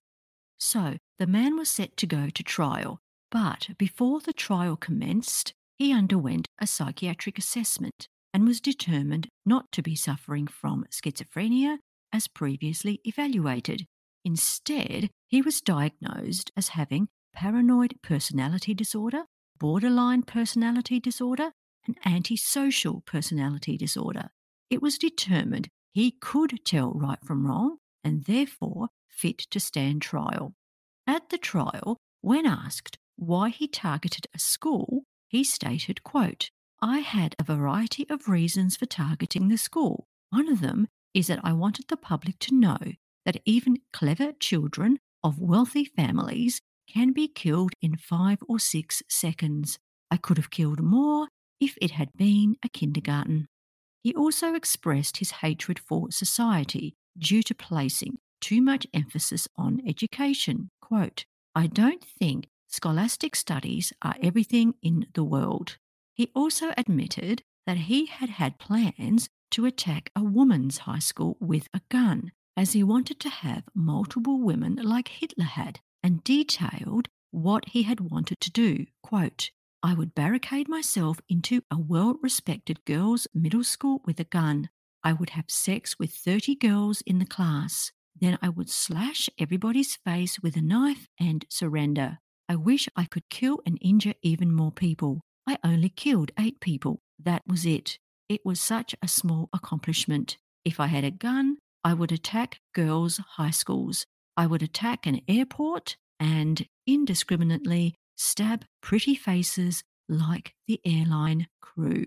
So 0.58 0.96
the 1.18 1.26
man 1.26 1.56
was 1.56 1.68
set 1.68 1.96
to 1.98 2.06
go 2.06 2.28
to 2.30 2.42
trial, 2.42 3.00
but 3.30 3.68
before 3.78 4.20
the 4.20 4.32
trial 4.32 4.76
commenced, 4.76 5.54
he 5.80 5.94
underwent 5.94 6.46
a 6.58 6.66
psychiatric 6.66 7.38
assessment 7.38 8.06
and 8.34 8.46
was 8.46 8.60
determined 8.60 9.30
not 9.46 9.72
to 9.72 9.80
be 9.80 9.96
suffering 9.96 10.46
from 10.46 10.84
schizophrenia 10.90 11.78
as 12.12 12.28
previously 12.28 13.00
evaluated. 13.04 13.86
Instead, 14.22 15.08
he 15.26 15.40
was 15.40 15.62
diagnosed 15.62 16.50
as 16.54 16.68
having 16.68 17.08
paranoid 17.32 17.94
personality 18.02 18.74
disorder, 18.74 19.22
borderline 19.58 20.22
personality 20.22 21.00
disorder, 21.00 21.50
and 21.86 21.96
antisocial 22.04 23.02
personality 23.06 23.78
disorder. 23.78 24.28
It 24.68 24.82
was 24.82 24.98
determined 24.98 25.68
he 25.92 26.10
could 26.10 26.62
tell 26.62 26.92
right 26.92 27.24
from 27.24 27.46
wrong 27.46 27.78
and 28.04 28.24
therefore 28.24 28.88
fit 29.08 29.38
to 29.50 29.58
stand 29.58 30.02
trial. 30.02 30.52
At 31.06 31.30
the 31.30 31.38
trial, 31.38 31.96
when 32.20 32.44
asked 32.44 32.98
why 33.16 33.48
he 33.48 33.66
targeted 33.66 34.26
a 34.34 34.38
school, 34.38 35.04
he 35.30 35.44
stated, 35.44 36.02
quote, 36.02 36.50
I 36.82 36.98
had 36.98 37.36
a 37.38 37.44
variety 37.44 38.04
of 38.10 38.28
reasons 38.28 38.76
for 38.76 38.86
targeting 38.86 39.46
the 39.46 39.56
school. 39.56 40.08
One 40.30 40.48
of 40.48 40.60
them 40.60 40.88
is 41.14 41.28
that 41.28 41.38
I 41.44 41.52
wanted 41.52 41.86
the 41.88 41.96
public 41.96 42.40
to 42.40 42.54
know 42.54 42.78
that 43.24 43.40
even 43.44 43.76
clever 43.92 44.32
children 44.32 44.98
of 45.22 45.38
wealthy 45.38 45.84
families 45.84 46.60
can 46.92 47.12
be 47.12 47.28
killed 47.28 47.74
in 47.80 47.96
five 47.96 48.38
or 48.48 48.58
six 48.58 49.04
seconds. 49.08 49.78
I 50.10 50.16
could 50.16 50.36
have 50.36 50.50
killed 50.50 50.80
more 50.80 51.28
if 51.60 51.78
it 51.80 51.92
had 51.92 52.08
been 52.16 52.56
a 52.64 52.68
kindergarten. 52.68 53.46
He 54.02 54.12
also 54.14 54.54
expressed 54.54 55.18
his 55.18 55.30
hatred 55.30 55.78
for 55.78 56.10
society 56.10 56.94
due 57.16 57.44
to 57.44 57.54
placing 57.54 58.16
too 58.40 58.60
much 58.60 58.86
emphasis 58.92 59.46
on 59.56 59.80
education. 59.86 60.70
Quote, 60.82 61.24
I 61.54 61.68
don't 61.68 62.02
think 62.02 62.48
scholastic 62.70 63.36
studies 63.36 63.92
are 64.00 64.14
everything 64.22 64.74
in 64.82 65.06
the 65.14 65.24
world. 65.24 65.76
He 66.14 66.30
also 66.34 66.72
admitted 66.78 67.42
that 67.66 67.76
he 67.76 68.06
had 68.06 68.30
had 68.30 68.58
plans 68.58 69.28
to 69.50 69.66
attack 69.66 70.10
a 70.14 70.22
woman's 70.22 70.78
high 70.78 71.00
school 71.00 71.36
with 71.40 71.68
a 71.74 71.80
gun, 71.90 72.32
as 72.56 72.72
he 72.72 72.82
wanted 72.82 73.18
to 73.20 73.28
have 73.28 73.64
multiple 73.74 74.40
women 74.40 74.76
like 74.76 75.08
Hitler 75.08 75.44
had, 75.44 75.80
and 76.02 76.24
detailed 76.24 77.08
what 77.30 77.68
he 77.70 77.82
had 77.82 78.00
wanted 78.00 78.40
to 78.40 78.50
do. 78.50 78.86
Quote, 79.02 79.50
I 79.82 79.94
would 79.94 80.14
barricade 80.14 80.68
myself 80.68 81.20
into 81.28 81.62
a 81.70 81.78
well 81.78 82.18
respected 82.22 82.84
girls' 82.84 83.26
middle 83.34 83.64
school 83.64 84.02
with 84.04 84.20
a 84.20 84.24
gun. 84.24 84.68
I 85.02 85.12
would 85.14 85.30
have 85.30 85.50
sex 85.50 85.98
with 85.98 86.12
30 86.12 86.54
girls 86.56 87.02
in 87.06 87.18
the 87.18 87.24
class. 87.24 87.92
Then 88.20 88.38
I 88.42 88.50
would 88.50 88.68
slash 88.68 89.30
everybody's 89.38 89.96
face 89.96 90.38
with 90.40 90.56
a 90.56 90.60
knife 90.60 91.08
and 91.18 91.46
surrender. 91.48 92.18
I 92.50 92.56
wish 92.56 92.88
I 92.96 93.04
could 93.04 93.28
kill 93.28 93.60
and 93.64 93.78
injure 93.80 94.14
even 94.22 94.52
more 94.52 94.72
people. 94.72 95.20
I 95.46 95.56
only 95.62 95.88
killed 95.88 96.32
eight 96.36 96.58
people. 96.58 96.98
That 97.16 97.42
was 97.46 97.64
it. 97.64 98.00
It 98.28 98.40
was 98.44 98.60
such 98.60 98.92
a 99.00 99.06
small 99.06 99.48
accomplishment. 99.52 100.36
If 100.64 100.80
I 100.80 100.88
had 100.88 101.04
a 101.04 101.12
gun, 101.12 101.58
I 101.84 101.94
would 101.94 102.10
attack 102.10 102.58
girls' 102.74 103.18
high 103.18 103.52
schools. 103.52 104.04
I 104.36 104.48
would 104.48 104.64
attack 104.64 105.06
an 105.06 105.20
airport 105.28 105.96
and 106.18 106.66
indiscriminately 106.88 107.94
stab 108.16 108.64
pretty 108.80 109.14
faces 109.14 109.84
like 110.08 110.52
the 110.66 110.80
airline 110.84 111.46
crew. 111.62 112.06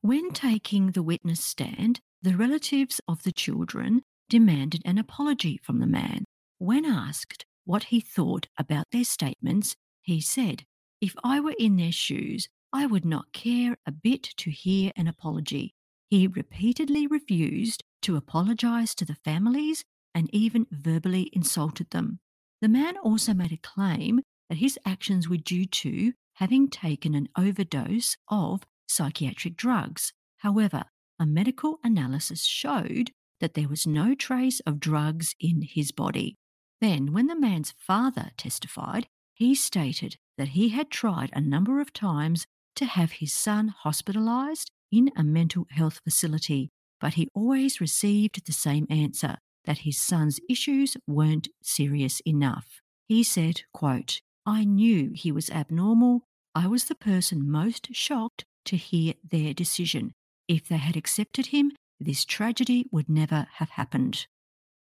When 0.00 0.30
taking 0.30 0.92
the 0.92 1.02
witness 1.02 1.44
stand, 1.44 2.00
the 2.22 2.38
relatives 2.38 3.02
of 3.06 3.22
the 3.22 3.32
children 3.32 4.00
demanded 4.30 4.80
an 4.86 4.96
apology 4.96 5.60
from 5.62 5.78
the 5.78 5.86
man. 5.86 6.24
When 6.56 6.86
asked 6.86 7.44
what 7.68 7.84
he 7.84 8.00
thought 8.00 8.46
about 8.56 8.86
their 8.92 9.04
statements, 9.04 9.76
he 10.00 10.22
said, 10.22 10.64
If 11.02 11.14
I 11.22 11.38
were 11.38 11.54
in 11.58 11.76
their 11.76 11.92
shoes, 11.92 12.48
I 12.72 12.86
would 12.86 13.04
not 13.04 13.34
care 13.34 13.76
a 13.86 13.92
bit 13.92 14.22
to 14.38 14.50
hear 14.50 14.90
an 14.96 15.06
apology. 15.06 15.74
He 16.08 16.26
repeatedly 16.26 17.06
refused 17.06 17.84
to 18.00 18.16
apologize 18.16 18.94
to 18.94 19.04
the 19.04 19.16
families 19.22 19.84
and 20.14 20.30
even 20.32 20.66
verbally 20.70 21.28
insulted 21.34 21.90
them. 21.90 22.20
The 22.62 22.70
man 22.70 22.96
also 22.96 23.34
made 23.34 23.52
a 23.52 23.58
claim 23.58 24.22
that 24.48 24.56
his 24.56 24.78
actions 24.86 25.28
were 25.28 25.36
due 25.36 25.66
to 25.66 26.14
having 26.36 26.70
taken 26.70 27.14
an 27.14 27.28
overdose 27.36 28.16
of 28.28 28.62
psychiatric 28.86 29.58
drugs. 29.58 30.14
However, 30.38 30.84
a 31.20 31.26
medical 31.26 31.80
analysis 31.84 32.46
showed 32.46 33.10
that 33.40 33.52
there 33.52 33.68
was 33.68 33.86
no 33.86 34.14
trace 34.14 34.60
of 34.60 34.80
drugs 34.80 35.34
in 35.38 35.60
his 35.60 35.92
body. 35.92 36.37
Then, 36.80 37.12
when 37.12 37.26
the 37.26 37.38
man's 37.38 37.74
father 37.76 38.30
testified, 38.36 39.08
he 39.34 39.54
stated 39.54 40.16
that 40.36 40.48
he 40.48 40.70
had 40.70 40.90
tried 40.90 41.30
a 41.32 41.40
number 41.40 41.80
of 41.80 41.92
times 41.92 42.46
to 42.76 42.86
have 42.86 43.12
his 43.12 43.32
son 43.32 43.68
hospitalized 43.68 44.70
in 44.92 45.10
a 45.16 45.24
mental 45.24 45.66
health 45.70 46.00
facility, 46.04 46.70
but 47.00 47.14
he 47.14 47.28
always 47.34 47.80
received 47.80 48.44
the 48.46 48.52
same 48.52 48.86
answer 48.88 49.36
that 49.64 49.78
his 49.78 50.00
son's 50.00 50.40
issues 50.48 50.96
weren't 51.06 51.48
serious 51.62 52.20
enough. 52.20 52.80
He 53.06 53.22
said, 53.22 53.62
quote, 53.72 54.20
I 54.46 54.64
knew 54.64 55.12
he 55.14 55.32
was 55.32 55.50
abnormal. 55.50 56.22
I 56.54 56.66
was 56.68 56.84
the 56.84 56.94
person 56.94 57.50
most 57.50 57.94
shocked 57.94 58.44
to 58.66 58.76
hear 58.76 59.14
their 59.28 59.52
decision. 59.52 60.12
If 60.46 60.68
they 60.68 60.78
had 60.78 60.96
accepted 60.96 61.46
him, 61.46 61.72
this 62.00 62.24
tragedy 62.24 62.86
would 62.90 63.08
never 63.08 63.48
have 63.54 63.70
happened. 63.70 64.26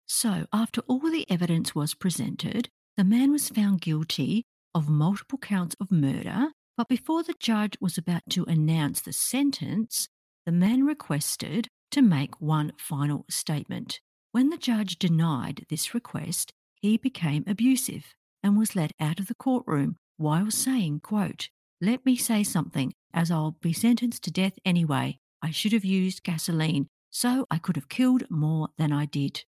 So, 0.07 0.45
after 0.53 0.81
all 0.87 0.99
the 0.99 1.29
evidence 1.29 1.73
was 1.73 1.93
presented, 1.93 2.69
the 2.97 3.03
man 3.03 3.31
was 3.31 3.49
found 3.49 3.81
guilty 3.81 4.43
of 4.73 4.89
multiple 4.89 5.39
counts 5.39 5.75
of 5.79 5.91
murder 5.91 6.49
but 6.77 6.89
before 6.89 7.23
the 7.23 7.35
judge 7.39 7.77
was 7.79 7.97
about 7.97 8.23
to 8.31 8.43
announce 8.45 9.01
the 9.01 9.13
sentence, 9.13 10.09
the 10.45 10.51
man 10.51 10.85
requested 10.85 11.69
to 11.91 12.01
make 12.01 12.41
one 12.41 12.73
final 12.77 13.25
statement. 13.29 14.01
When 14.31 14.49
the 14.49 14.57
judge 14.57 14.99
denied 14.99 15.65
this 15.69 15.93
request, 15.93 16.51
he 16.81 16.97
became 16.97 17.45
abusive 17.47 18.13
and 18.43 18.57
was 18.57 18.75
let 18.75 18.91
out 18.99 19.19
of 19.19 19.27
the 19.27 19.35
courtroom 19.35 19.95
while 20.17 20.51
saying, 20.51 20.99
quote, 20.99 21.49
Let 21.79 22.05
me 22.05 22.17
say 22.17 22.43
something, 22.43 22.93
as 23.13 23.31
I'll 23.31 23.55
be 23.61 23.71
sentenced 23.71 24.23
to 24.25 24.31
death 24.31 24.59
anyway. 24.65 25.19
I 25.41 25.51
should 25.51 25.71
have 25.71 25.85
used 25.85 26.23
gasoline, 26.23 26.87
so 27.09 27.45
I 27.49 27.57
could 27.57 27.77
have 27.77 27.87
killed 27.87 28.29
more 28.29 28.69
than 28.77 28.91
I 28.91 29.05
did. 29.05 29.45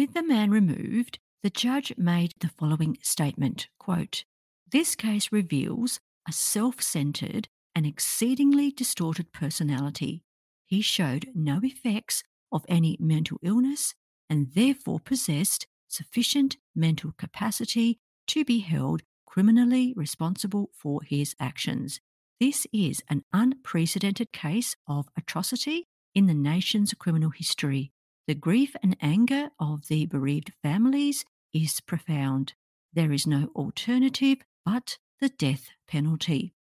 With 0.00 0.14
the 0.14 0.22
man 0.22 0.50
removed, 0.50 1.18
the 1.42 1.50
judge 1.50 1.92
made 1.98 2.32
the 2.40 2.48
following 2.48 2.96
statement 3.02 3.68
quote, 3.78 4.24
This 4.72 4.94
case 4.94 5.30
reveals 5.30 6.00
a 6.26 6.32
self 6.32 6.80
centered 6.80 7.48
and 7.74 7.84
exceedingly 7.84 8.70
distorted 8.70 9.30
personality. 9.34 10.22
he 10.64 10.80
showed 10.80 11.28
no 11.34 11.60
effects 11.62 12.22
of 12.50 12.64
any 12.66 12.96
mental 12.98 13.36
illness 13.42 13.94
and 14.30 14.54
therefore 14.54 15.00
possessed 15.00 15.66
sufficient 15.86 16.56
mental 16.74 17.12
capacity 17.18 17.98
to 18.28 18.42
be 18.42 18.60
held 18.60 19.02
criminally 19.26 19.92
responsible 19.94 20.70
for 20.72 21.02
his 21.02 21.36
actions. 21.38 22.00
This 22.40 22.66
is 22.72 23.02
an 23.10 23.22
unprecedented 23.34 24.32
case 24.32 24.76
of 24.86 25.10
atrocity 25.14 25.88
in 26.14 26.26
the 26.26 26.32
nation's 26.32 26.94
criminal 26.94 27.28
history. 27.28 27.92
The 28.26 28.34
grief 28.34 28.76
and 28.82 28.96
anger 29.00 29.50
of 29.58 29.88
the 29.88 30.06
bereaved 30.06 30.52
families 30.62 31.24
is 31.52 31.80
profound. 31.80 32.54
There 32.92 33.12
is 33.12 33.26
no 33.26 33.50
alternative 33.56 34.38
but 34.64 34.98
the 35.20 35.28
death 35.28 35.70
penalty. 35.88 36.54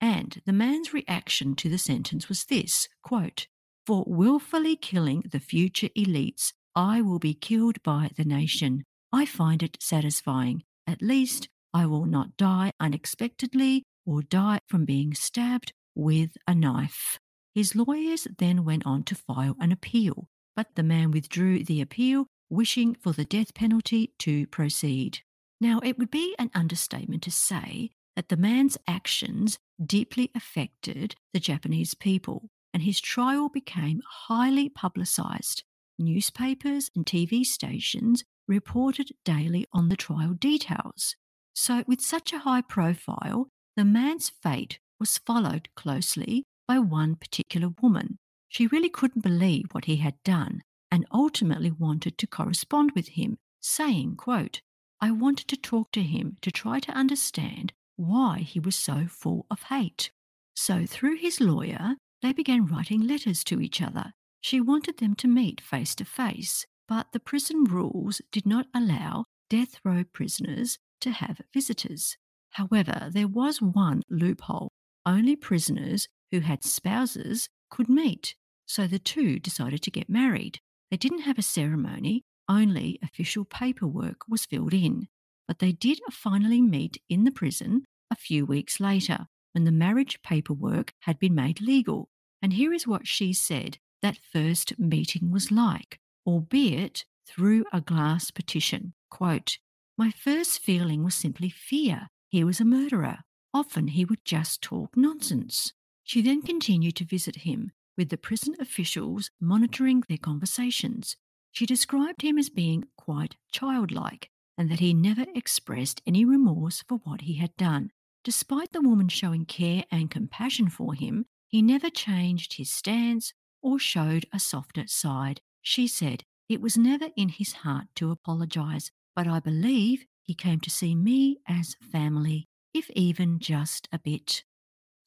And 0.00 0.40
the 0.44 0.52
man's 0.52 0.92
reaction 0.92 1.54
to 1.56 1.68
the 1.68 1.78
sentence 1.78 2.28
was 2.28 2.44
this 2.44 2.88
quote, 3.02 3.46
For 3.86 4.04
willfully 4.06 4.76
killing 4.76 5.24
the 5.30 5.40
future 5.40 5.88
elites, 5.96 6.52
I 6.74 7.00
will 7.00 7.18
be 7.18 7.34
killed 7.34 7.82
by 7.82 8.10
the 8.16 8.24
nation. 8.24 8.84
I 9.12 9.24
find 9.24 9.62
it 9.62 9.78
satisfying. 9.80 10.64
At 10.86 11.00
least 11.00 11.48
I 11.72 11.86
will 11.86 12.04
not 12.04 12.36
die 12.36 12.72
unexpectedly 12.78 13.82
or 14.04 14.22
die 14.22 14.60
from 14.68 14.84
being 14.84 15.14
stabbed 15.14 15.72
with 15.94 16.36
a 16.46 16.54
knife. 16.54 17.18
His 17.54 17.74
lawyers 17.74 18.28
then 18.38 18.64
went 18.64 18.84
on 18.84 19.02
to 19.04 19.14
file 19.14 19.56
an 19.58 19.72
appeal, 19.72 20.28
but 20.56 20.74
the 20.74 20.82
man 20.82 21.10
withdrew 21.10 21.62
the 21.62 21.80
appeal, 21.80 22.26
wishing 22.48 22.94
for 22.94 23.12
the 23.12 23.24
death 23.24 23.54
penalty 23.54 24.12
to 24.18 24.46
proceed. 24.48 25.20
Now, 25.60 25.80
it 25.84 25.98
would 25.98 26.10
be 26.10 26.34
an 26.38 26.50
understatement 26.54 27.22
to 27.24 27.30
say 27.30 27.90
that 28.16 28.30
the 28.30 28.36
man's 28.36 28.78
actions 28.88 29.58
deeply 29.84 30.30
affected 30.34 31.14
the 31.32 31.40
Japanese 31.40 31.94
people, 31.94 32.48
and 32.72 32.82
his 32.82 33.00
trial 33.00 33.48
became 33.48 34.02
highly 34.26 34.68
publicized. 34.68 35.62
Newspapers 35.98 36.90
and 36.96 37.06
TV 37.06 37.44
stations 37.44 38.24
reported 38.48 39.12
daily 39.24 39.66
on 39.72 39.88
the 39.88 39.96
trial 39.96 40.34
details. 40.34 41.16
So, 41.54 41.84
with 41.86 42.00
such 42.00 42.32
a 42.32 42.40
high 42.40 42.62
profile, 42.62 43.48
the 43.76 43.84
man's 43.84 44.30
fate 44.30 44.78
was 45.00 45.18
followed 45.18 45.68
closely 45.74 46.44
by 46.68 46.78
one 46.78 47.16
particular 47.16 47.68
woman. 47.82 48.18
She 48.48 48.66
really 48.66 48.88
couldn't 48.88 49.22
believe 49.22 49.66
what 49.72 49.86
he 49.86 49.96
had 49.96 50.22
done 50.24 50.62
and 50.90 51.06
ultimately 51.12 51.70
wanted 51.70 52.16
to 52.18 52.26
correspond 52.26 52.92
with 52.92 53.08
him, 53.08 53.38
saying, 53.60 54.16
quote, 54.16 54.60
I 55.00 55.10
wanted 55.10 55.48
to 55.48 55.56
talk 55.56 55.92
to 55.92 56.02
him 56.02 56.38
to 56.42 56.50
try 56.50 56.80
to 56.80 56.92
understand 56.92 57.72
why 57.96 58.38
he 58.40 58.60
was 58.60 58.76
so 58.76 59.06
full 59.08 59.46
of 59.50 59.64
hate. 59.64 60.10
So, 60.54 60.86
through 60.86 61.16
his 61.16 61.40
lawyer, 61.40 61.96
they 62.22 62.32
began 62.32 62.66
writing 62.66 63.02
letters 63.06 63.44
to 63.44 63.60
each 63.60 63.82
other. 63.82 64.12
She 64.40 64.60
wanted 64.60 64.98
them 64.98 65.14
to 65.16 65.28
meet 65.28 65.60
face 65.60 65.94
to 65.96 66.04
face, 66.04 66.66
but 66.88 67.12
the 67.12 67.20
prison 67.20 67.64
rules 67.64 68.22
did 68.30 68.46
not 68.46 68.66
allow 68.72 69.24
death 69.50 69.80
row 69.84 70.04
prisoners 70.04 70.78
to 71.00 71.10
have 71.10 71.40
visitors. 71.52 72.16
However, 72.50 73.10
there 73.12 73.28
was 73.28 73.60
one 73.60 74.02
loophole 74.08 74.70
only 75.04 75.36
prisoners 75.36 76.08
who 76.30 76.40
had 76.40 76.64
spouses 76.64 77.48
could 77.70 77.88
meet, 77.88 78.34
so 78.66 78.86
the 78.86 78.98
two 78.98 79.38
decided 79.38 79.82
to 79.82 79.90
get 79.90 80.08
married. 80.08 80.60
They 80.90 80.96
didn't 80.96 81.20
have 81.20 81.38
a 81.38 81.42
ceremony, 81.42 82.24
only 82.48 82.98
official 83.02 83.44
paperwork 83.44 84.28
was 84.28 84.46
filled 84.46 84.74
in. 84.74 85.08
But 85.48 85.58
they 85.58 85.72
did 85.72 86.00
finally 86.10 86.60
meet 86.60 87.00
in 87.08 87.24
the 87.24 87.30
prison 87.30 87.84
a 88.10 88.16
few 88.16 88.44
weeks 88.44 88.80
later 88.80 89.26
when 89.52 89.64
the 89.64 89.72
marriage 89.72 90.20
paperwork 90.22 90.92
had 91.00 91.18
been 91.18 91.34
made 91.34 91.60
legal. 91.60 92.08
And 92.42 92.52
here 92.52 92.72
is 92.72 92.86
what 92.86 93.06
she 93.06 93.32
said 93.32 93.78
that 94.02 94.18
first 94.32 94.78
meeting 94.78 95.30
was 95.30 95.50
like, 95.50 95.98
albeit 96.26 97.04
through 97.26 97.64
a 97.72 97.80
glass 97.80 98.30
partition. 98.30 98.92
Quote, 99.10 99.58
My 99.96 100.10
first 100.10 100.60
feeling 100.60 101.02
was 101.02 101.14
simply 101.14 101.48
fear. 101.48 102.08
He 102.28 102.44
was 102.44 102.60
a 102.60 102.64
murderer. 102.64 103.20
Often 103.54 103.88
he 103.88 104.04
would 104.04 104.24
just 104.24 104.60
talk 104.60 104.96
nonsense. 104.96 105.72
She 106.06 106.22
then 106.22 106.40
continued 106.40 106.94
to 106.96 107.04
visit 107.04 107.38
him, 107.38 107.72
with 107.96 108.10
the 108.10 108.16
prison 108.16 108.54
officials 108.60 109.28
monitoring 109.40 110.04
their 110.08 110.16
conversations. 110.16 111.16
She 111.50 111.66
described 111.66 112.22
him 112.22 112.38
as 112.38 112.48
being 112.48 112.84
quite 112.96 113.34
childlike 113.50 114.30
and 114.56 114.70
that 114.70 114.78
he 114.78 114.94
never 114.94 115.26
expressed 115.34 116.00
any 116.06 116.24
remorse 116.24 116.84
for 116.86 116.98
what 116.98 117.22
he 117.22 117.34
had 117.34 117.56
done. 117.56 117.90
Despite 118.22 118.72
the 118.72 118.80
woman 118.80 119.08
showing 119.08 119.46
care 119.46 119.82
and 119.90 120.08
compassion 120.08 120.70
for 120.70 120.94
him, 120.94 121.26
he 121.48 121.60
never 121.60 121.90
changed 121.90 122.52
his 122.52 122.70
stance 122.70 123.32
or 123.60 123.80
showed 123.80 124.26
a 124.32 124.38
softer 124.38 124.86
side. 124.86 125.40
She 125.60 125.88
said, 125.88 126.22
It 126.48 126.60
was 126.60 126.78
never 126.78 127.08
in 127.16 127.30
his 127.30 127.52
heart 127.52 127.86
to 127.96 128.12
apologize, 128.12 128.92
but 129.16 129.26
I 129.26 129.40
believe 129.40 130.06
he 130.22 130.34
came 130.34 130.60
to 130.60 130.70
see 130.70 130.94
me 130.94 131.38
as 131.48 131.74
family, 131.82 132.46
if 132.72 132.90
even 132.90 133.40
just 133.40 133.88
a 133.90 133.98
bit. 133.98 134.44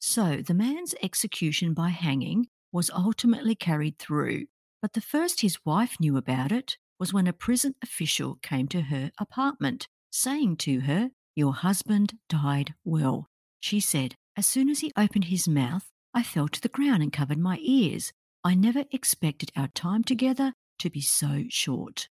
So 0.00 0.38
the 0.38 0.54
man's 0.54 0.94
execution 1.02 1.74
by 1.74 1.90
hanging 1.90 2.48
was 2.72 2.90
ultimately 2.90 3.54
carried 3.54 3.98
through, 3.98 4.46
but 4.80 4.94
the 4.94 5.00
first 5.00 5.42
his 5.42 5.58
wife 5.64 6.00
knew 6.00 6.16
about 6.16 6.52
it 6.52 6.78
was 6.98 7.12
when 7.12 7.26
a 7.26 7.32
prison 7.32 7.74
official 7.82 8.38
came 8.42 8.66
to 8.68 8.82
her 8.82 9.10
apartment, 9.18 9.88
saying 10.10 10.56
to 10.56 10.80
her, 10.80 11.10
Your 11.36 11.52
husband 11.52 12.14
died 12.28 12.74
well. 12.84 13.26
She 13.60 13.78
said, 13.80 14.14
As 14.36 14.46
soon 14.46 14.70
as 14.70 14.80
he 14.80 14.92
opened 14.96 15.24
his 15.24 15.46
mouth, 15.46 15.90
I 16.14 16.22
fell 16.22 16.48
to 16.48 16.60
the 16.60 16.68
ground 16.68 17.02
and 17.02 17.12
covered 17.12 17.38
my 17.38 17.58
ears. 17.60 18.12
I 18.42 18.54
never 18.54 18.84
expected 18.90 19.52
our 19.54 19.68
time 19.68 20.02
together 20.02 20.54
to 20.78 20.90
be 20.90 21.02
so 21.02 21.44
short. 21.48 22.08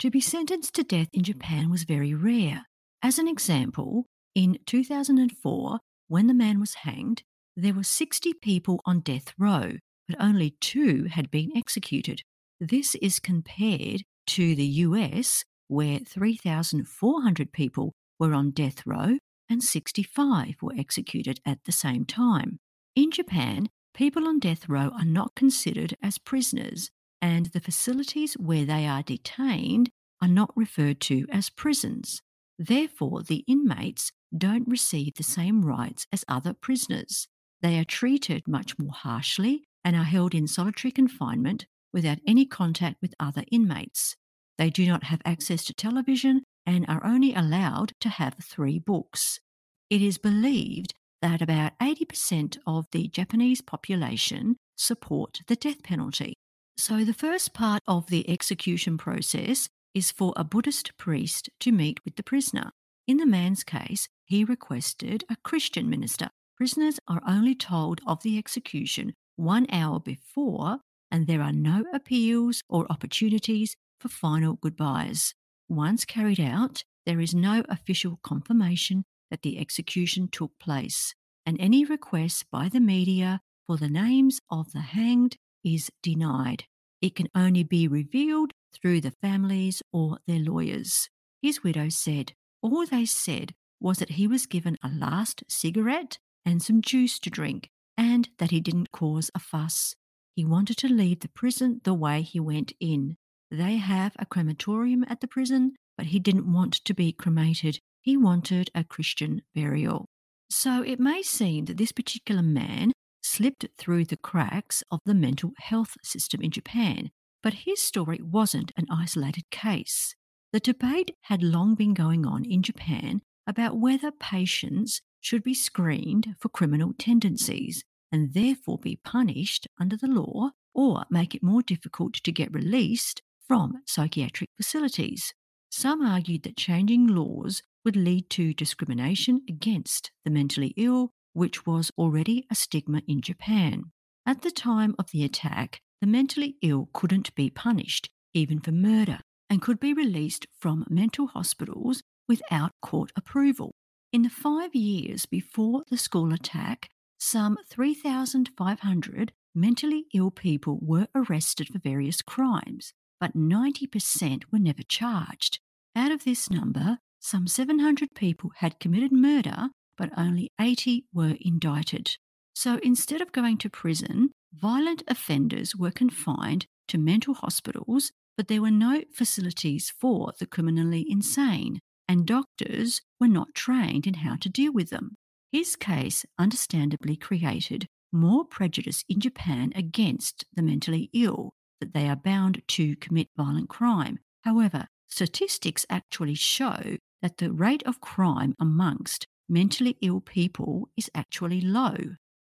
To 0.00 0.10
be 0.10 0.20
sentenced 0.20 0.74
to 0.74 0.82
death 0.82 1.08
in 1.12 1.22
Japan 1.22 1.70
was 1.70 1.84
very 1.84 2.12
rare. 2.12 2.66
As 3.02 3.18
an 3.18 3.28
example, 3.28 4.06
in 4.34 4.58
2004, 4.66 5.78
when 6.10 6.26
the 6.26 6.34
man 6.34 6.58
was 6.58 6.74
hanged, 6.74 7.22
there 7.56 7.72
were 7.72 7.84
60 7.84 8.34
people 8.42 8.80
on 8.84 8.98
death 8.98 9.32
row, 9.38 9.74
but 10.08 10.20
only 10.20 10.56
two 10.60 11.04
had 11.04 11.30
been 11.30 11.56
executed. 11.56 12.22
This 12.58 12.96
is 12.96 13.20
compared 13.20 14.02
to 14.26 14.56
the 14.56 14.66
US, 14.88 15.44
where 15.68 16.00
3,400 16.00 17.52
people 17.52 17.92
were 18.18 18.34
on 18.34 18.50
death 18.50 18.84
row 18.84 19.18
and 19.48 19.62
65 19.62 20.56
were 20.60 20.74
executed 20.76 21.38
at 21.46 21.62
the 21.64 21.70
same 21.70 22.04
time. 22.04 22.58
In 22.96 23.12
Japan, 23.12 23.68
people 23.94 24.26
on 24.26 24.40
death 24.40 24.68
row 24.68 24.90
are 24.98 25.04
not 25.04 25.36
considered 25.36 25.94
as 26.02 26.18
prisoners, 26.18 26.90
and 27.22 27.46
the 27.46 27.60
facilities 27.60 28.34
where 28.34 28.64
they 28.64 28.84
are 28.84 29.04
detained 29.04 29.90
are 30.20 30.26
not 30.26 30.50
referred 30.56 31.00
to 31.02 31.26
as 31.30 31.50
prisons. 31.50 32.20
Therefore, 32.58 33.22
the 33.22 33.44
inmates 33.46 34.10
don't 34.36 34.68
receive 34.68 35.14
the 35.14 35.22
same 35.22 35.64
rights 35.64 36.06
as 36.12 36.24
other 36.28 36.52
prisoners. 36.52 37.28
They 37.62 37.78
are 37.78 37.84
treated 37.84 38.46
much 38.46 38.78
more 38.78 38.92
harshly 38.92 39.64
and 39.84 39.96
are 39.96 40.04
held 40.04 40.34
in 40.34 40.46
solitary 40.46 40.92
confinement 40.92 41.66
without 41.92 42.18
any 42.26 42.46
contact 42.46 42.96
with 43.02 43.14
other 43.18 43.44
inmates. 43.50 44.16
They 44.58 44.70
do 44.70 44.86
not 44.86 45.04
have 45.04 45.22
access 45.24 45.64
to 45.64 45.74
television 45.74 46.42
and 46.66 46.84
are 46.88 47.04
only 47.04 47.34
allowed 47.34 47.92
to 48.00 48.08
have 48.08 48.36
three 48.42 48.78
books. 48.78 49.40
It 49.88 50.02
is 50.02 50.18
believed 50.18 50.94
that 51.22 51.42
about 51.42 51.72
80% 51.80 52.58
of 52.66 52.86
the 52.92 53.08
Japanese 53.08 53.60
population 53.60 54.56
support 54.76 55.40
the 55.48 55.56
death 55.56 55.82
penalty. 55.82 56.34
So, 56.76 57.04
the 57.04 57.12
first 57.12 57.52
part 57.52 57.82
of 57.86 58.06
the 58.06 58.28
execution 58.30 58.96
process 58.96 59.68
is 59.94 60.10
for 60.10 60.32
a 60.36 60.44
Buddhist 60.44 60.96
priest 60.96 61.50
to 61.60 61.72
meet 61.72 61.98
with 62.04 62.16
the 62.16 62.22
prisoner. 62.22 62.70
In 63.06 63.16
the 63.16 63.26
man's 63.26 63.64
case, 63.64 64.08
he 64.30 64.44
requested 64.44 65.24
a 65.28 65.34
Christian 65.42 65.90
minister. 65.90 66.30
Prisoners 66.56 67.00
are 67.08 67.20
only 67.26 67.52
told 67.52 68.00
of 68.06 68.22
the 68.22 68.38
execution 68.38 69.12
one 69.34 69.66
hour 69.72 69.98
before, 69.98 70.78
and 71.10 71.26
there 71.26 71.42
are 71.42 71.52
no 71.52 71.84
appeals 71.92 72.62
or 72.68 72.86
opportunities 72.88 73.74
for 73.98 74.08
final 74.08 74.54
goodbyes. 74.54 75.34
Once 75.68 76.04
carried 76.04 76.38
out, 76.38 76.84
there 77.06 77.20
is 77.20 77.34
no 77.34 77.64
official 77.68 78.20
confirmation 78.22 79.02
that 79.32 79.42
the 79.42 79.58
execution 79.58 80.28
took 80.30 80.56
place, 80.60 81.12
and 81.44 81.60
any 81.60 81.84
request 81.84 82.44
by 82.52 82.68
the 82.68 82.80
media 82.80 83.40
for 83.66 83.76
the 83.78 83.88
names 83.88 84.40
of 84.48 84.70
the 84.70 84.80
hanged 84.80 85.36
is 85.64 85.90
denied. 86.04 86.66
It 87.02 87.16
can 87.16 87.26
only 87.34 87.64
be 87.64 87.88
revealed 87.88 88.52
through 88.72 89.00
the 89.00 89.10
families 89.10 89.82
or 89.92 90.18
their 90.28 90.38
lawyers. 90.38 91.08
His 91.42 91.64
widow 91.64 91.88
said, 91.88 92.34
All 92.62 92.86
they 92.86 93.06
said 93.06 93.54
was 93.80 93.98
that 93.98 94.10
he 94.10 94.26
was 94.26 94.46
given 94.46 94.76
a 94.82 94.88
last 94.88 95.42
cigarette 95.48 96.18
and 96.44 96.62
some 96.62 96.82
juice 96.82 97.18
to 97.20 97.30
drink, 97.30 97.70
and 97.96 98.28
that 98.38 98.50
he 98.50 98.60
didn't 98.60 98.92
cause 98.92 99.30
a 99.34 99.38
fuss. 99.38 99.94
He 100.34 100.44
wanted 100.44 100.76
to 100.78 100.88
leave 100.88 101.20
the 101.20 101.28
prison 101.28 101.80
the 101.84 101.94
way 101.94 102.22
he 102.22 102.40
went 102.40 102.72
in. 102.80 103.16
They 103.50 103.76
have 103.76 104.12
a 104.18 104.26
crematorium 104.26 105.04
at 105.08 105.20
the 105.20 105.26
prison, 105.26 105.74
but 105.96 106.06
he 106.06 106.18
didn't 106.18 106.52
want 106.52 106.74
to 106.74 106.94
be 106.94 107.12
cremated. 107.12 107.78
He 108.00 108.16
wanted 108.16 108.70
a 108.74 108.84
Christian 108.84 109.42
burial. 109.54 110.06
So 110.50 110.82
it 110.82 111.00
may 111.00 111.22
seem 111.22 111.66
that 111.66 111.76
this 111.76 111.92
particular 111.92 112.42
man 112.42 112.92
slipped 113.22 113.66
through 113.76 114.06
the 114.06 114.16
cracks 114.16 114.82
of 114.90 115.00
the 115.04 115.14
mental 115.14 115.52
health 115.58 115.96
system 116.02 116.40
in 116.40 116.50
Japan, 116.50 117.10
but 117.42 117.64
his 117.64 117.82
story 117.82 118.20
wasn't 118.22 118.72
an 118.76 118.86
isolated 118.90 119.44
case. 119.50 120.14
The 120.52 120.60
debate 120.60 121.16
had 121.22 121.42
long 121.42 121.74
been 121.74 121.94
going 121.94 122.26
on 122.26 122.44
in 122.44 122.62
Japan 122.62 123.22
about 123.50 123.76
whether 123.76 124.12
patients 124.12 125.02
should 125.20 125.42
be 125.42 125.52
screened 125.52 126.36
for 126.38 126.48
criminal 126.48 126.92
tendencies 126.96 127.84
and 128.12 128.32
therefore 128.32 128.78
be 128.78 128.96
punished 129.04 129.66
under 129.78 129.96
the 129.96 130.06
law 130.06 130.50
or 130.72 131.04
make 131.10 131.34
it 131.34 131.42
more 131.42 131.60
difficult 131.60 132.14
to 132.14 132.32
get 132.32 132.54
released 132.54 133.20
from 133.46 133.82
psychiatric 133.84 134.48
facilities. 134.56 135.34
Some 135.68 136.00
argued 136.00 136.44
that 136.44 136.56
changing 136.56 137.08
laws 137.08 137.62
would 137.84 137.96
lead 137.96 138.30
to 138.30 138.54
discrimination 138.54 139.42
against 139.48 140.12
the 140.24 140.30
mentally 140.30 140.72
ill, 140.76 141.10
which 141.32 141.66
was 141.66 141.90
already 141.98 142.46
a 142.50 142.54
stigma 142.54 143.02
in 143.08 143.20
Japan. 143.20 143.90
At 144.24 144.42
the 144.42 144.52
time 144.52 144.94
of 144.96 145.10
the 145.10 145.24
attack, 145.24 145.80
the 146.00 146.06
mentally 146.06 146.56
ill 146.62 146.88
couldn't 146.92 147.34
be 147.34 147.50
punished, 147.50 148.10
even 148.32 148.60
for 148.60 148.72
murder, 148.72 149.18
and 149.48 149.60
could 149.60 149.80
be 149.80 149.92
released 149.92 150.46
from 150.60 150.86
mental 150.88 151.26
hospitals 151.26 152.02
without 152.30 152.70
court 152.80 153.10
approval. 153.16 153.74
In 154.12 154.22
the 154.22 154.30
five 154.30 154.72
years 154.72 155.26
before 155.26 155.82
the 155.90 155.96
school 155.96 156.32
attack, 156.32 156.88
some 157.18 157.58
3,500 157.68 159.32
mentally 159.52 160.04
ill 160.14 160.30
people 160.30 160.78
were 160.80 161.08
arrested 161.12 161.66
for 161.66 161.80
various 161.80 162.22
crimes, 162.22 162.92
but 163.18 163.36
90% 163.36 164.44
were 164.52 164.60
never 164.60 164.84
charged. 164.84 165.58
Out 165.96 166.12
of 166.12 166.22
this 166.22 166.48
number, 166.48 166.98
some 167.18 167.48
700 167.48 168.14
people 168.14 168.52
had 168.58 168.78
committed 168.78 169.10
murder, 169.10 169.70
but 169.98 170.16
only 170.16 170.52
80 170.60 171.06
were 171.12 171.34
indicted. 171.40 172.16
So 172.54 172.78
instead 172.80 173.20
of 173.20 173.32
going 173.32 173.58
to 173.58 173.68
prison, 173.68 174.30
violent 174.54 175.02
offenders 175.08 175.74
were 175.74 175.90
confined 175.90 176.66
to 176.86 176.96
mental 176.96 177.34
hospitals, 177.34 178.12
but 178.36 178.46
there 178.46 178.62
were 178.62 178.70
no 178.70 179.02
facilities 179.12 179.92
for 180.00 180.32
the 180.38 180.46
criminally 180.46 181.04
insane, 181.08 181.80
and 182.10 182.26
doctors 182.26 183.02
were 183.20 183.28
not 183.28 183.54
trained 183.54 184.04
in 184.04 184.14
how 184.14 184.34
to 184.34 184.48
deal 184.48 184.72
with 184.72 184.90
them. 184.90 185.14
His 185.52 185.76
case 185.76 186.26
understandably 186.40 187.14
created 187.14 187.86
more 188.10 188.44
prejudice 188.44 189.04
in 189.08 189.20
Japan 189.20 189.70
against 189.76 190.44
the 190.52 190.62
mentally 190.62 191.08
ill, 191.12 191.52
that 191.78 191.94
they 191.94 192.08
are 192.08 192.16
bound 192.16 192.62
to 192.66 192.96
commit 192.96 193.28
violent 193.36 193.68
crime. 193.68 194.18
However, 194.42 194.88
statistics 195.06 195.86
actually 195.88 196.34
show 196.34 196.96
that 197.22 197.36
the 197.36 197.52
rate 197.52 197.84
of 197.86 198.00
crime 198.00 198.56
amongst 198.58 199.28
mentally 199.48 199.96
ill 200.00 200.20
people 200.20 200.88
is 200.96 201.08
actually 201.14 201.60
low. 201.60 201.96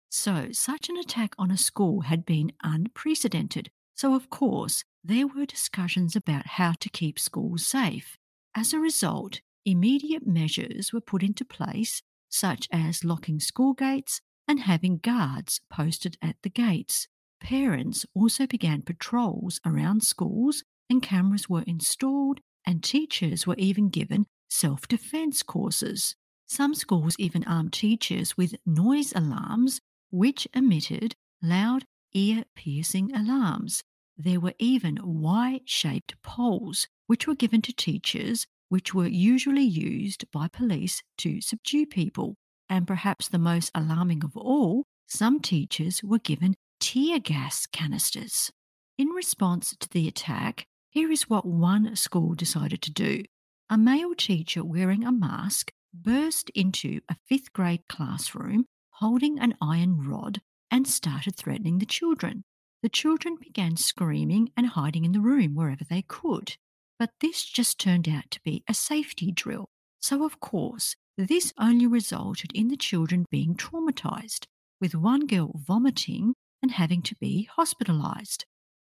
So, 0.08 0.48
such 0.52 0.88
an 0.88 0.96
attack 0.96 1.34
on 1.36 1.50
a 1.50 1.58
school 1.58 2.00
had 2.00 2.24
been 2.24 2.52
unprecedented. 2.62 3.68
So, 3.94 4.14
of 4.14 4.30
course, 4.30 4.84
there 5.04 5.26
were 5.26 5.44
discussions 5.44 6.16
about 6.16 6.46
how 6.46 6.72
to 6.80 6.88
keep 6.88 7.18
schools 7.18 7.66
safe. 7.66 8.16
As 8.56 8.72
a 8.72 8.80
result, 8.80 9.40
immediate 9.64 10.26
measures 10.26 10.92
were 10.92 11.00
put 11.00 11.22
into 11.22 11.44
place, 11.44 12.02
such 12.28 12.68
as 12.72 13.04
locking 13.04 13.40
school 13.40 13.74
gates 13.74 14.20
and 14.46 14.60
having 14.60 14.98
guards 14.98 15.60
posted 15.70 16.16
at 16.22 16.36
the 16.42 16.50
gates. 16.50 17.06
Parents 17.40 18.04
also 18.14 18.46
began 18.46 18.82
patrols 18.82 19.60
around 19.64 20.02
schools, 20.02 20.62
and 20.88 21.02
cameras 21.02 21.48
were 21.48 21.64
installed, 21.66 22.40
and 22.66 22.82
teachers 22.82 23.46
were 23.46 23.56
even 23.56 23.88
given 23.88 24.26
self 24.48 24.86
defense 24.88 25.42
courses. 25.42 26.16
Some 26.46 26.74
schools 26.74 27.14
even 27.18 27.44
armed 27.44 27.72
teachers 27.72 28.36
with 28.36 28.56
noise 28.66 29.12
alarms, 29.14 29.80
which 30.10 30.48
emitted 30.52 31.14
loud, 31.40 31.84
ear 32.12 32.44
piercing 32.56 33.14
alarms. 33.14 33.82
There 34.16 34.40
were 34.40 34.54
even 34.58 34.98
Y 35.00 35.60
shaped 35.64 36.20
poles, 36.22 36.88
which 37.06 37.26
were 37.26 37.36
given 37.36 37.62
to 37.62 37.72
teachers, 37.72 38.46
which 38.70 38.94
were 38.94 39.06
usually 39.06 39.64
used 39.64 40.24
by 40.32 40.48
police 40.48 41.02
to 41.18 41.42
subdue 41.42 41.84
people. 41.84 42.36
And 42.70 42.86
perhaps 42.86 43.28
the 43.28 43.38
most 43.38 43.70
alarming 43.74 44.24
of 44.24 44.36
all, 44.36 44.86
some 45.06 45.40
teachers 45.40 46.02
were 46.02 46.20
given 46.20 46.54
tear 46.80 47.18
gas 47.18 47.66
canisters. 47.66 48.50
In 48.96 49.08
response 49.08 49.76
to 49.78 49.88
the 49.90 50.08
attack, 50.08 50.66
here 50.88 51.10
is 51.10 51.28
what 51.28 51.44
one 51.44 51.94
school 51.96 52.34
decided 52.34 52.80
to 52.82 52.92
do. 52.92 53.24
A 53.68 53.76
male 53.76 54.14
teacher 54.14 54.64
wearing 54.64 55.04
a 55.04 55.12
mask 55.12 55.72
burst 55.92 56.50
into 56.50 57.00
a 57.08 57.16
fifth 57.28 57.52
grade 57.52 57.82
classroom 57.88 58.66
holding 59.00 59.38
an 59.38 59.54
iron 59.60 60.08
rod 60.08 60.40
and 60.70 60.86
started 60.86 61.34
threatening 61.34 61.78
the 61.78 61.86
children. 61.86 62.44
The 62.82 62.88
children 62.88 63.36
began 63.40 63.76
screaming 63.76 64.50
and 64.56 64.68
hiding 64.68 65.04
in 65.04 65.12
the 65.12 65.20
room 65.20 65.54
wherever 65.54 65.84
they 65.84 66.02
could. 66.02 66.56
But 67.00 67.12
this 67.20 67.46
just 67.46 67.80
turned 67.80 68.10
out 68.10 68.30
to 68.30 68.40
be 68.44 68.62
a 68.68 68.74
safety 68.74 69.32
drill. 69.32 69.70
So, 70.02 70.22
of 70.22 70.38
course, 70.38 70.96
this 71.16 71.50
only 71.58 71.86
resulted 71.86 72.52
in 72.54 72.68
the 72.68 72.76
children 72.76 73.24
being 73.30 73.54
traumatized, 73.54 74.44
with 74.82 74.94
one 74.94 75.26
girl 75.26 75.52
vomiting 75.54 76.34
and 76.62 76.70
having 76.70 77.00
to 77.02 77.14
be 77.16 77.48
hospitalized. 77.56 78.44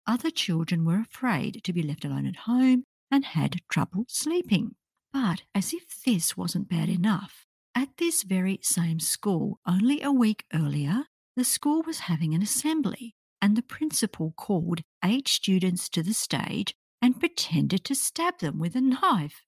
Other 0.06 0.30
children 0.30 0.84
were 0.84 1.00
afraid 1.00 1.62
to 1.64 1.72
be 1.72 1.82
left 1.82 2.04
alone 2.04 2.26
at 2.26 2.46
home 2.46 2.84
and 3.10 3.24
had 3.24 3.60
trouble 3.68 4.04
sleeping. 4.06 4.76
But 5.12 5.42
as 5.52 5.74
if 5.74 6.04
this 6.04 6.36
wasn't 6.36 6.68
bad 6.68 6.88
enough, 6.88 7.44
at 7.74 7.96
this 7.96 8.22
very 8.22 8.60
same 8.62 9.00
school, 9.00 9.58
only 9.66 10.00
a 10.00 10.12
week 10.12 10.44
earlier, 10.54 11.06
the 11.34 11.44
school 11.44 11.82
was 11.82 12.00
having 12.00 12.34
an 12.34 12.42
assembly, 12.42 13.16
and 13.42 13.56
the 13.56 13.62
principal 13.62 14.32
called 14.36 14.82
eight 15.04 15.26
students 15.26 15.88
to 15.88 16.04
the 16.04 16.14
stage 16.14 16.72
and 17.02 17.20
pretended 17.20 17.84
to 17.84 17.94
stab 17.94 18.38
them 18.38 18.58
with 18.58 18.74
a 18.74 18.80
knife. 18.80 19.42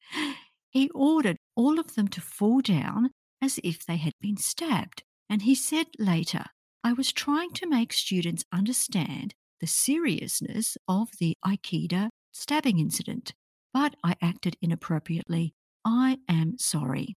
He 0.71 0.91
ordered 0.91 1.39
all 1.57 1.79
of 1.79 1.95
them 1.95 2.09
to 2.09 2.21
fall 2.21 2.61
down 2.61 3.11
as 3.41 3.59
if 3.65 3.87
they 3.87 3.97
had 3.97 4.13
been 4.21 4.37
stabbed, 4.37 5.03
and 5.29 5.43
he 5.43 5.55
said 5.55 5.87
later, 5.99 6.45
I 6.85 6.93
was 6.93 7.13
trying 7.13 7.53
to 7.55 7.69
make 7.69 7.93
students 7.93 8.45
understand 8.53 9.35
the 9.61 9.67
seriousness 9.67 10.77
of 10.87 11.09
the 11.19 11.37
Ikeda 11.45 12.11
stabbing 12.33 12.79
incident 12.79 13.33
but 13.73 13.95
I 14.03 14.17
acted 14.21 14.57
inappropriately. 14.61 15.55
I 15.85 16.19
am 16.29 16.59
sorry. 16.59 17.15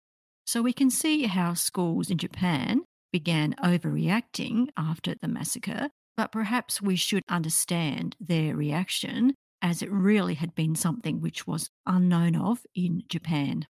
So 0.45 0.61
we 0.61 0.73
can 0.73 0.89
see 0.89 1.23
how 1.23 1.53
schools 1.53 2.09
in 2.09 2.17
Japan 2.17 2.81
began 3.11 3.55
overreacting 3.63 4.67
after 4.75 5.15
the 5.15 5.27
massacre, 5.27 5.89
but 6.17 6.31
perhaps 6.31 6.81
we 6.81 6.95
should 6.95 7.23
understand 7.29 8.15
their 8.19 8.55
reaction 8.55 9.35
as 9.61 9.81
it 9.81 9.91
really 9.91 10.35
had 10.35 10.55
been 10.55 10.75
something 10.75 11.21
which 11.21 11.45
was 11.47 11.69
unknown 11.85 12.35
of 12.35 12.65
in 12.75 13.03
Japan. 13.09 13.65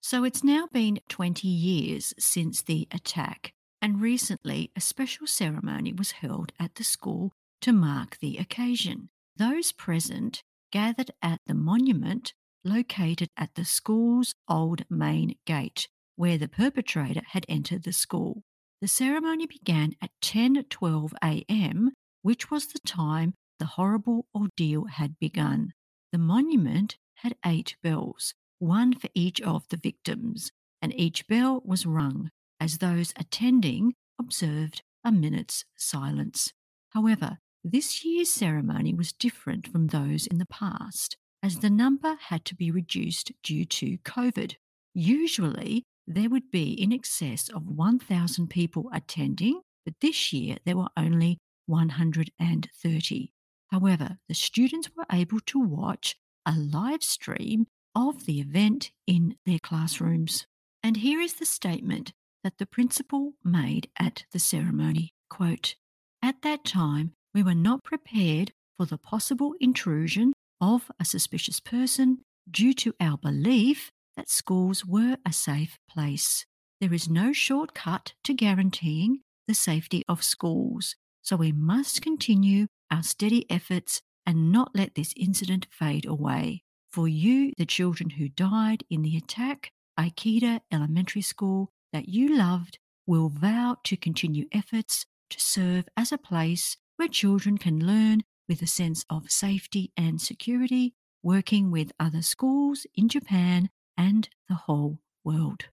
So 0.00 0.24
it's 0.24 0.44
now 0.44 0.68
been 0.72 1.00
20 1.08 1.46
years 1.46 2.14
since 2.18 2.62
the 2.62 2.88
attack, 2.90 3.52
and 3.82 4.00
recently 4.00 4.70
a 4.76 4.80
special 4.80 5.26
ceremony 5.26 5.92
was 5.92 6.12
held 6.12 6.52
at 6.58 6.76
the 6.76 6.84
school 6.84 7.32
to 7.60 7.72
mark 7.72 8.18
the 8.18 8.38
occasion. 8.38 9.10
Those 9.36 9.72
present 9.72 10.42
gathered 10.72 11.10
at 11.22 11.40
the 11.46 11.54
monument 11.54 12.32
located 12.64 13.28
at 13.36 13.54
the 13.54 13.64
school's 13.64 14.34
old 14.48 14.84
main 14.90 15.34
gate, 15.46 15.88
where 16.16 16.38
the 16.38 16.48
perpetrator 16.48 17.22
had 17.28 17.46
entered 17.48 17.84
the 17.84 17.92
school. 17.92 18.42
The 18.80 18.88
ceremony 18.88 19.46
began 19.46 19.92
at 20.02 20.10
10:12 20.22 21.12
a.m., 21.22 21.92
which 22.22 22.50
was 22.50 22.66
the 22.66 22.80
time 22.80 23.34
the 23.60 23.66
horrible 23.66 24.26
ordeal 24.34 24.86
had 24.86 25.18
begun. 25.20 25.72
The 26.10 26.18
monument 26.18 26.96
had 27.16 27.36
eight 27.46 27.76
bells, 27.82 28.34
one 28.58 28.94
for 28.94 29.08
each 29.14 29.40
of 29.42 29.68
the 29.68 29.76
victims, 29.76 30.50
and 30.82 30.98
each 30.98 31.28
bell 31.28 31.62
was 31.64 31.86
rung 31.86 32.30
as 32.58 32.78
those 32.78 33.12
attending 33.16 33.94
observed 34.18 34.82
a 35.04 35.12
minute's 35.12 35.64
silence. 35.76 36.52
However, 36.90 37.38
this 37.62 38.04
year's 38.04 38.30
ceremony 38.30 38.94
was 38.94 39.12
different 39.12 39.68
from 39.68 39.88
those 39.88 40.26
in 40.26 40.38
the 40.38 40.46
past, 40.46 41.16
as 41.42 41.58
the 41.58 41.70
number 41.70 42.16
had 42.28 42.44
to 42.46 42.54
be 42.54 42.70
reduced 42.70 43.30
due 43.42 43.66
to 43.66 43.98
COVID. 43.98 44.54
Usually, 44.94 45.84
there 46.06 46.30
would 46.30 46.50
be 46.50 46.72
in 46.72 46.92
excess 46.92 47.50
of 47.50 47.68
1,000 47.68 48.48
people 48.48 48.90
attending, 48.92 49.60
but 49.84 49.94
this 50.00 50.32
year 50.32 50.56
there 50.64 50.76
were 50.76 50.88
only 50.96 51.38
130. 51.66 53.32
However, 53.70 54.18
the 54.28 54.34
students 54.34 54.90
were 54.96 55.06
able 55.12 55.40
to 55.46 55.60
watch 55.60 56.16
a 56.44 56.52
live 56.52 57.02
stream 57.02 57.66
of 57.94 58.26
the 58.26 58.40
event 58.40 58.90
in 59.06 59.36
their 59.46 59.58
classrooms. 59.58 60.46
And 60.82 60.98
here 60.98 61.20
is 61.20 61.34
the 61.34 61.46
statement 61.46 62.12
that 62.42 62.58
the 62.58 62.66
principal 62.66 63.34
made 63.44 63.90
at 63.98 64.24
the 64.32 64.38
ceremony. 64.38 65.12
Quote, 65.28 65.76
At 66.22 66.42
that 66.42 66.64
time, 66.64 67.12
we 67.34 67.42
were 67.42 67.54
not 67.54 67.84
prepared 67.84 68.52
for 68.76 68.86
the 68.86 68.98
possible 68.98 69.54
intrusion 69.60 70.32
of 70.60 70.90
a 70.98 71.04
suspicious 71.04 71.60
person 71.60 72.20
due 72.50 72.72
to 72.74 72.94
our 73.00 73.18
belief 73.18 73.90
that 74.16 74.28
schools 74.28 74.84
were 74.84 75.16
a 75.24 75.32
safe 75.32 75.78
place. 75.88 76.44
There 76.80 76.92
is 76.92 77.08
no 77.08 77.32
shortcut 77.32 78.14
to 78.24 78.34
guaranteeing 78.34 79.20
the 79.46 79.54
safety 79.54 80.02
of 80.08 80.24
schools. 80.24 80.96
So 81.22 81.36
we 81.36 81.52
must 81.52 82.02
continue 82.02 82.66
our 82.90 83.02
steady 83.02 83.50
efforts 83.50 84.02
and 84.26 84.52
not 84.52 84.74
let 84.74 84.94
this 84.94 85.14
incident 85.16 85.66
fade 85.70 86.06
away. 86.06 86.62
For 86.90 87.08
you, 87.08 87.52
the 87.56 87.66
children 87.66 88.10
who 88.10 88.28
died 88.28 88.84
in 88.90 89.02
the 89.02 89.16
attack, 89.16 89.70
Ikeda 89.98 90.60
Elementary 90.72 91.22
School, 91.22 91.70
that 91.92 92.08
you 92.08 92.36
loved, 92.36 92.78
will 93.06 93.28
vow 93.28 93.76
to 93.84 93.96
continue 93.96 94.46
efforts 94.52 95.06
to 95.30 95.40
serve 95.40 95.88
as 95.96 96.12
a 96.12 96.18
place 96.18 96.76
where 96.96 97.08
children 97.08 97.58
can 97.58 97.86
learn 97.86 98.22
with 98.48 98.62
a 98.62 98.66
sense 98.66 99.04
of 99.08 99.30
safety 99.30 99.92
and 99.96 100.20
security, 100.20 100.94
working 101.22 101.70
with 101.70 101.92
other 102.00 102.22
schools 102.22 102.86
in 102.94 103.08
Japan 103.08 103.70
and 103.96 104.28
the 104.48 104.54
whole 104.54 104.98
world. 105.24 105.66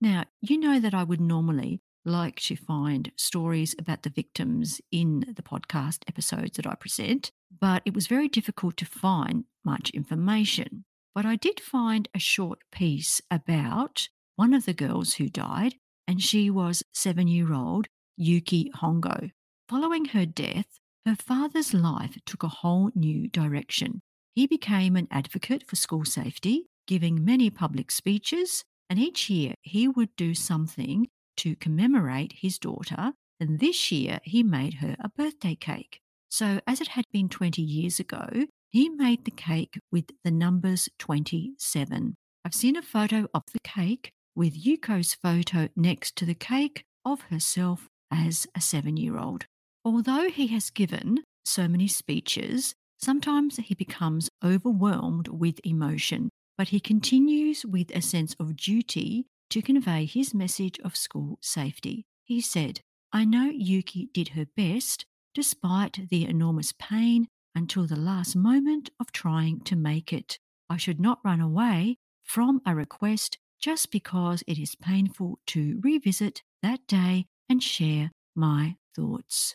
Now, 0.00 0.24
you 0.40 0.58
know 0.58 0.80
that 0.80 0.94
I 0.94 1.04
would 1.04 1.20
normally 1.20 1.80
like 2.04 2.40
to 2.40 2.56
find 2.56 3.10
stories 3.16 3.74
about 3.78 4.02
the 4.02 4.10
victims 4.10 4.80
in 4.92 5.24
the 5.34 5.42
podcast 5.42 6.02
episodes 6.08 6.56
that 6.56 6.66
I 6.66 6.74
present, 6.74 7.32
but 7.60 7.82
it 7.84 7.94
was 7.94 8.06
very 8.06 8.28
difficult 8.28 8.76
to 8.78 8.86
find 8.86 9.44
much 9.64 9.90
information. 9.90 10.84
But 11.14 11.24
I 11.24 11.36
did 11.36 11.60
find 11.60 12.08
a 12.14 12.18
short 12.18 12.60
piece 12.72 13.20
about 13.30 14.08
one 14.36 14.52
of 14.52 14.66
the 14.66 14.74
girls 14.74 15.14
who 15.14 15.28
died, 15.28 15.76
and 16.06 16.22
she 16.22 16.50
was 16.50 16.82
seven 16.92 17.28
year 17.28 17.52
old 17.52 17.86
Yuki 18.16 18.70
Hongo. 18.76 19.30
Following 19.68 20.06
her 20.06 20.26
death, 20.26 20.78
her 21.06 21.14
father's 21.14 21.72
life 21.72 22.18
took 22.26 22.42
a 22.42 22.48
whole 22.48 22.90
new 22.94 23.28
direction. 23.28 24.00
He 24.34 24.46
became 24.46 24.96
an 24.96 25.08
advocate 25.10 25.66
for 25.66 25.76
school 25.76 26.04
safety, 26.04 26.66
giving 26.86 27.24
many 27.24 27.50
public 27.50 27.90
speeches, 27.90 28.64
and 28.90 28.98
each 28.98 29.30
year 29.30 29.54
he 29.62 29.88
would 29.88 30.14
do 30.16 30.34
something 30.34 31.06
to 31.36 31.56
commemorate 31.56 32.34
his 32.36 32.58
daughter, 32.58 33.12
and 33.40 33.60
this 33.60 33.90
year 33.90 34.20
he 34.22 34.42
made 34.42 34.74
her 34.74 34.96
a 35.00 35.08
birthday 35.08 35.54
cake. 35.54 36.00
So, 36.28 36.60
as 36.66 36.80
it 36.80 36.88
had 36.88 37.04
been 37.12 37.28
20 37.28 37.62
years 37.62 38.00
ago, 38.00 38.28
he 38.70 38.88
made 38.88 39.24
the 39.24 39.30
cake 39.30 39.78
with 39.92 40.06
the 40.24 40.30
numbers 40.32 40.88
27. 40.98 42.16
I've 42.44 42.54
seen 42.54 42.76
a 42.76 42.82
photo 42.82 43.28
of 43.32 43.44
the 43.52 43.60
cake 43.62 44.10
with 44.34 44.64
Yuko's 44.64 45.14
photo 45.14 45.68
next 45.76 46.16
to 46.16 46.26
the 46.26 46.34
cake 46.34 46.84
of 47.04 47.22
herself 47.30 47.88
as 48.10 48.46
a 48.54 48.60
seven 48.60 48.96
year 48.96 49.16
old. 49.16 49.46
Although 49.84 50.28
he 50.28 50.48
has 50.48 50.70
given 50.70 51.22
so 51.44 51.68
many 51.68 51.86
speeches, 51.86 52.74
sometimes 52.98 53.56
he 53.56 53.74
becomes 53.74 54.30
overwhelmed 54.44 55.28
with 55.28 55.60
emotion, 55.62 56.30
but 56.58 56.68
he 56.68 56.80
continues 56.80 57.64
with 57.64 57.94
a 57.94 58.02
sense 58.02 58.34
of 58.40 58.56
duty 58.56 59.26
to 59.54 59.62
convey 59.62 60.04
his 60.04 60.34
message 60.34 60.80
of 60.80 60.96
school 60.96 61.38
safety. 61.40 62.04
He 62.24 62.40
said, 62.40 62.80
I 63.12 63.24
know 63.24 63.52
Yuki 63.54 64.08
did 64.12 64.30
her 64.30 64.46
best 64.56 65.06
despite 65.32 66.08
the 66.10 66.26
enormous 66.26 66.72
pain 66.76 67.28
until 67.54 67.86
the 67.86 67.94
last 67.94 68.34
moment 68.34 68.90
of 68.98 69.12
trying 69.12 69.60
to 69.60 69.76
make 69.76 70.12
it. 70.12 70.40
I 70.68 70.76
should 70.76 71.00
not 71.00 71.20
run 71.24 71.40
away 71.40 71.98
from 72.24 72.62
a 72.66 72.74
request 72.74 73.38
just 73.60 73.92
because 73.92 74.42
it 74.48 74.58
is 74.58 74.74
painful 74.74 75.38
to 75.46 75.80
revisit 75.84 76.42
that 76.60 76.84
day 76.88 77.26
and 77.48 77.62
share 77.62 78.10
my 78.34 78.74
thoughts. 78.96 79.54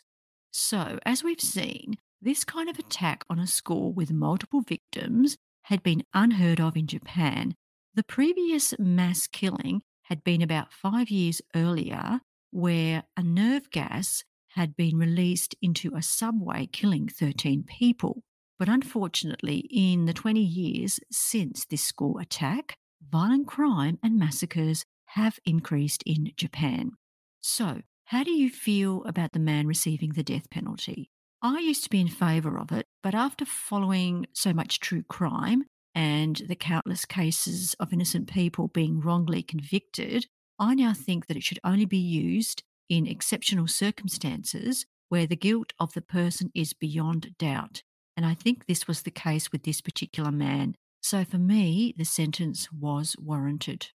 So, 0.50 0.98
as 1.06 1.26
we've 1.26 1.42
seen, 1.42 1.96
this 2.22 2.46
kind 2.46 2.70
of 2.70 2.80
attack 2.80 3.26
on 3.30 3.38
a 3.38 3.46
school 3.46 3.92
with 3.92 4.14
multiple 4.14 4.62
victims 4.62 5.36
had 5.64 5.84
been 5.84 6.06
unheard 6.14 6.62
of 6.62 6.78
in 6.78 6.88
Japan. 6.88 7.54
The 7.96 8.04
previous 8.04 8.74
mass 8.80 9.28
killing 9.28 9.82
had 10.10 10.24
been 10.24 10.42
about 10.42 10.74
five 10.74 11.10
years 11.10 11.42
earlier, 11.56 12.22
where 12.52 13.04
a 13.16 13.24
nerve 13.24 13.70
gas 13.70 14.24
had 14.54 14.76
been 14.76 14.98
released 14.98 15.56
into 15.62 15.96
a 15.96 16.02
subway, 16.02 16.66
killing 16.66 17.08
13 17.08 17.64
people. 17.64 18.24
But 18.58 18.68
unfortunately, 18.68 19.68
in 19.72 20.06
the 20.06 20.14
20 20.14 20.42
years 20.42 21.00
since 21.12 21.66
this 21.66 21.84
school 21.84 22.18
attack, 22.18 22.76
violent 23.08 23.48
crime 23.48 24.00
and 24.04 24.18
massacres 24.18 24.84
have 25.06 25.40
increased 25.46 26.04
in 26.06 26.32
Japan. 26.36 26.92
So, 27.40 27.82
how 28.06 28.24
do 28.24 28.32
you 28.32 28.50
feel 28.50 29.04
about 29.06 29.34
the 29.34 29.40
man 29.40 29.68
receiving 29.68 30.14
the 30.14 30.24
death 30.24 30.50
penalty? 30.50 31.12
I 31.42 31.60
used 31.60 31.84
to 31.84 31.90
be 31.90 32.02
in 32.02 32.08
favour 32.08 32.60
of 32.60 32.72
it, 32.72 32.88
but 33.04 33.16
after 33.16 33.46
following 33.46 34.26
so 34.34 34.52
much 34.52 34.80
true 34.80 35.04
crime 35.04 35.64
and 36.00 36.44
the 36.48 36.56
countless 36.56 37.04
cases 37.04 37.76
of 37.78 37.92
innocent 37.92 38.32
people 38.32 38.70
being 38.70 39.02
wrongly 39.02 39.44
convicted, 39.44 40.28
I 40.58 40.74
now 40.74 40.94
think 40.94 41.28
that 41.28 41.36
it 41.36 41.44
should 41.44 41.60
only 41.62 41.84
be 41.84 41.98
used 41.98 42.64
in 42.88 43.06
exceptional 43.06 43.68
circumstances 43.68 44.86
where 45.10 45.28
the 45.28 45.36
guilt 45.36 45.74
of 45.78 45.92
the 45.92 46.02
person 46.02 46.52
is 46.56 46.72
beyond 46.72 47.36
doubt. 47.38 47.84
And 48.16 48.26
I 48.26 48.34
think 48.34 48.66
this 48.66 48.88
was 48.88 49.02
the 49.02 49.12
case 49.12 49.52
with 49.52 49.64
this 49.64 49.82
particular 49.82 50.32
man. 50.32 50.76
So 51.02 51.26
for 51.26 51.38
me, 51.38 51.94
the 51.98 52.06
sentence 52.06 52.72
was 52.72 53.18
warranted. 53.20 53.88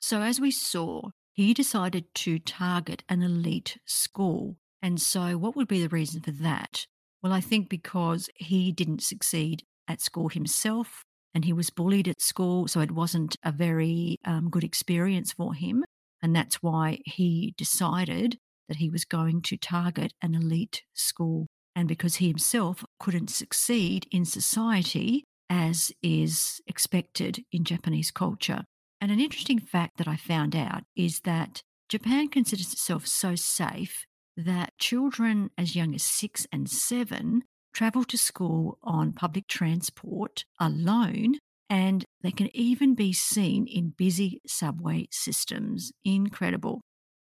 So 0.00 0.22
as 0.22 0.40
we 0.40 0.50
saw, 0.50 1.10
he 1.32 1.54
decided 1.54 2.12
to 2.16 2.40
target 2.40 3.04
an 3.08 3.22
elite 3.22 3.78
school. 3.84 4.56
And 4.82 5.00
so, 5.00 5.38
what 5.38 5.54
would 5.54 5.68
be 5.68 5.80
the 5.80 5.88
reason 5.88 6.22
for 6.22 6.32
that? 6.32 6.86
Well, 7.22 7.32
I 7.32 7.40
think 7.40 7.68
because 7.68 8.28
he 8.34 8.72
didn't 8.72 9.02
succeed 9.02 9.62
at 9.86 10.00
school 10.00 10.28
himself 10.28 11.04
and 11.36 11.44
he 11.44 11.52
was 11.52 11.68
bullied 11.68 12.08
at 12.08 12.22
school, 12.22 12.66
so 12.66 12.80
it 12.80 12.90
wasn't 12.90 13.36
a 13.44 13.52
very 13.52 14.16
um, 14.24 14.48
good 14.48 14.64
experience 14.64 15.34
for 15.34 15.52
him. 15.52 15.84
And 16.22 16.34
that's 16.34 16.62
why 16.62 17.00
he 17.04 17.52
decided 17.58 18.38
that 18.68 18.78
he 18.78 18.88
was 18.88 19.04
going 19.04 19.42
to 19.42 19.58
target 19.58 20.14
an 20.22 20.34
elite 20.34 20.82
school. 20.94 21.46
And 21.74 21.88
because 21.88 22.14
he 22.14 22.28
himself 22.28 22.86
couldn't 22.98 23.28
succeed 23.28 24.06
in 24.10 24.24
society 24.24 25.24
as 25.50 25.92
is 26.02 26.62
expected 26.66 27.44
in 27.52 27.64
Japanese 27.64 28.10
culture. 28.10 28.64
And 29.02 29.12
an 29.12 29.20
interesting 29.20 29.58
fact 29.58 29.98
that 29.98 30.08
I 30.08 30.16
found 30.16 30.56
out 30.56 30.84
is 30.96 31.20
that 31.24 31.60
Japan 31.90 32.28
considers 32.28 32.72
itself 32.72 33.06
so 33.06 33.34
safe 33.34 34.06
that 34.38 34.72
children 34.78 35.50
as 35.58 35.76
young 35.76 35.94
as 35.94 36.02
six 36.02 36.46
and 36.50 36.66
seven 36.66 37.42
travel 37.76 38.04
to 38.04 38.16
school 38.16 38.78
on 38.82 39.12
public 39.12 39.46
transport 39.48 40.46
alone, 40.58 41.34
and 41.68 42.06
they 42.22 42.30
can 42.30 42.48
even 42.56 42.94
be 42.94 43.12
seen 43.12 43.66
in 43.66 43.90
busy 43.90 44.40
subway 44.46 45.06
systems. 45.10 45.92
Incredible. 46.02 46.80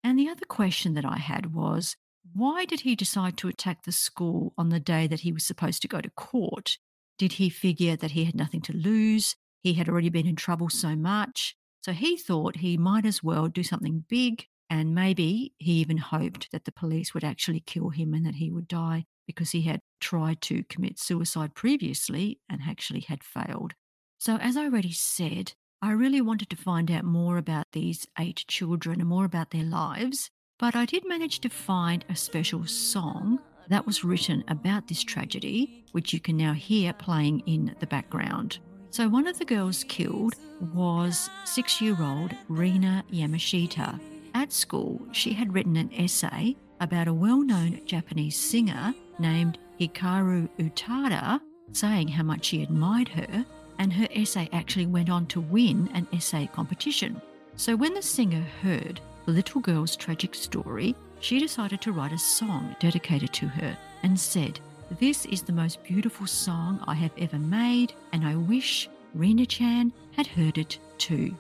And 0.02 0.18
the 0.18 0.28
other 0.28 0.44
question 0.46 0.92
that 0.94 1.04
I 1.07 1.16
had 1.16 1.54
was 1.54 1.96
why 2.35 2.66
did 2.66 2.80
he 2.80 2.94
decide 2.94 3.38
to 3.38 3.48
attack 3.48 3.85
the 3.85 3.92
school 3.92 4.52
on 4.59 4.68
the 4.68 4.80
day 4.80 5.07
that 5.07 5.20
he 5.20 5.33
was 5.33 5.46
supposed 5.46 5.80
to 5.80 5.88
go 5.88 6.02
to 6.02 6.11
court? 6.11 6.76
Did 7.16 7.33
he 7.33 7.48
figure 7.48 7.96
that 7.96 8.11
he 8.11 8.24
had 8.24 8.35
nothing 8.35 8.61
to 8.62 8.76
lose? 8.76 9.37
He 9.62 9.72
had 9.74 9.88
already 9.88 10.11
been 10.11 10.26
in 10.26 10.37
trouble 10.37 10.68
so 10.68 10.94
much. 10.94 11.57
So 11.83 11.92
he 11.92 12.18
thought 12.18 12.57
he 12.57 12.76
might 12.76 13.07
as 13.07 13.22
well 13.22 13.48
do 13.48 13.62
something 13.62 14.04
big. 14.11 14.44
And 14.68 14.94
maybe 14.94 15.54
he 15.57 15.72
even 15.80 15.96
hoped 15.96 16.52
that 16.52 16.66
the 16.66 16.72
police 16.72 17.14
would 17.14 17.24
actually 17.24 17.61
kill 17.61 17.88
him 17.88 18.12
and 18.12 18.26
that 18.26 18.35
he 18.35 18.50
would 18.50 18.68
die 18.68 19.07
because 19.26 19.50
he 19.50 19.62
had 19.62 19.80
tried 20.00 20.40
to 20.42 20.64
commit 20.64 20.98
suicide 20.98 21.54
previously 21.54 22.38
and 22.48 22.60
actually 22.66 23.00
had 23.00 23.22
failed. 23.22 23.74
So, 24.18 24.37
as 24.37 24.56
I 24.56 24.64
already 24.64 24.92
said, 24.92 25.52
I 25.82 25.92
really 25.92 26.20
wanted 26.20 26.48
to 26.50 26.56
find 26.56 26.90
out 26.90 27.04
more 27.04 27.37
about 27.37 27.66
these 27.72 28.06
eight 28.18 28.44
children 28.48 29.00
and 29.00 29.08
more 29.08 29.24
about 29.24 29.50
their 29.50 29.64
lives, 29.64 30.30
but 30.58 30.74
I 30.74 30.87
did 30.87 31.06
manage 31.06 31.40
to 31.40 31.48
find 31.48 32.04
a 32.08 32.16
special 32.16 32.64
song 32.66 33.38
that 33.68 33.87
was 33.87 34.04
written 34.04 34.44
about 34.48 34.88
this 34.88 35.02
tragedy, 35.02 35.84
which 35.92 36.12
you 36.12 36.20
can 36.20 36.37
now 36.37 36.52
hear 36.52 36.92
playing 36.92 37.40
in 37.40 37.74
the 37.80 37.87
background. 37.87 38.58
So, 38.90 39.08
one 39.08 39.26
of 39.26 39.38
the 39.38 39.44
girls 39.44 39.84
killed 39.84 40.34
was 40.72 41.28
six 41.44 41.80
year 41.80 41.96
old 42.00 42.32
Rina 42.48 43.04
Yamashita. 43.12 44.00
At 44.34 44.52
school, 44.52 45.06
she 45.12 45.32
had 45.32 45.52
written 45.52 45.76
an 45.76 45.92
essay 45.92 46.56
about 46.80 47.08
a 47.08 47.14
well 47.14 47.42
known 47.42 47.80
Japanese 47.87 48.37
singer 48.37 48.94
named 49.18 49.59
Hikaru 49.81 50.48
Utada, 50.59 51.40
saying 51.72 52.09
how 52.09 52.22
much 52.22 52.46
she 52.46 52.62
admired 52.62 53.09
her, 53.09 53.44
and 53.79 53.92
her 53.92 54.09
essay 54.14 54.48
actually 54.53 54.87
went 54.87 55.11
on 55.11 55.27
to 55.27 55.40
win 55.40 55.90
an 55.94 56.07
essay 56.12 56.48
competition. 56.53 57.20
So, 57.57 57.77
when 57.77 57.94
the 57.94 58.03
singer 58.03 58.44
heard 58.62 59.00
the 59.27 59.33
little 59.33 59.61
girl's 59.61 59.96
tragic 59.96 60.35
story, 60.35 60.94
she 61.20 61.38
decided 61.38 61.81
to 61.83 61.92
write 61.92 62.12
a 62.12 62.18
song 62.18 62.77
dedicated 62.81 63.33
to 63.35 63.48
her 63.48 63.77
and 64.03 64.18
said, 64.18 64.61
This 65.00 65.24
is 65.27 65.42
the 65.42 65.53
most 65.53 65.83
beautiful 65.83 66.27
song 66.27 66.83
I 66.87 66.94
have 66.94 67.12
ever 67.18 67.38
made, 67.38 67.94
and 68.12 68.27
I 68.27 68.37
wish 68.37 68.88
Rina 69.14 69.46
Chan 69.46 69.92
had 70.12 70.27
heard 70.27 70.59
it 70.59 70.79
too. 70.98 71.35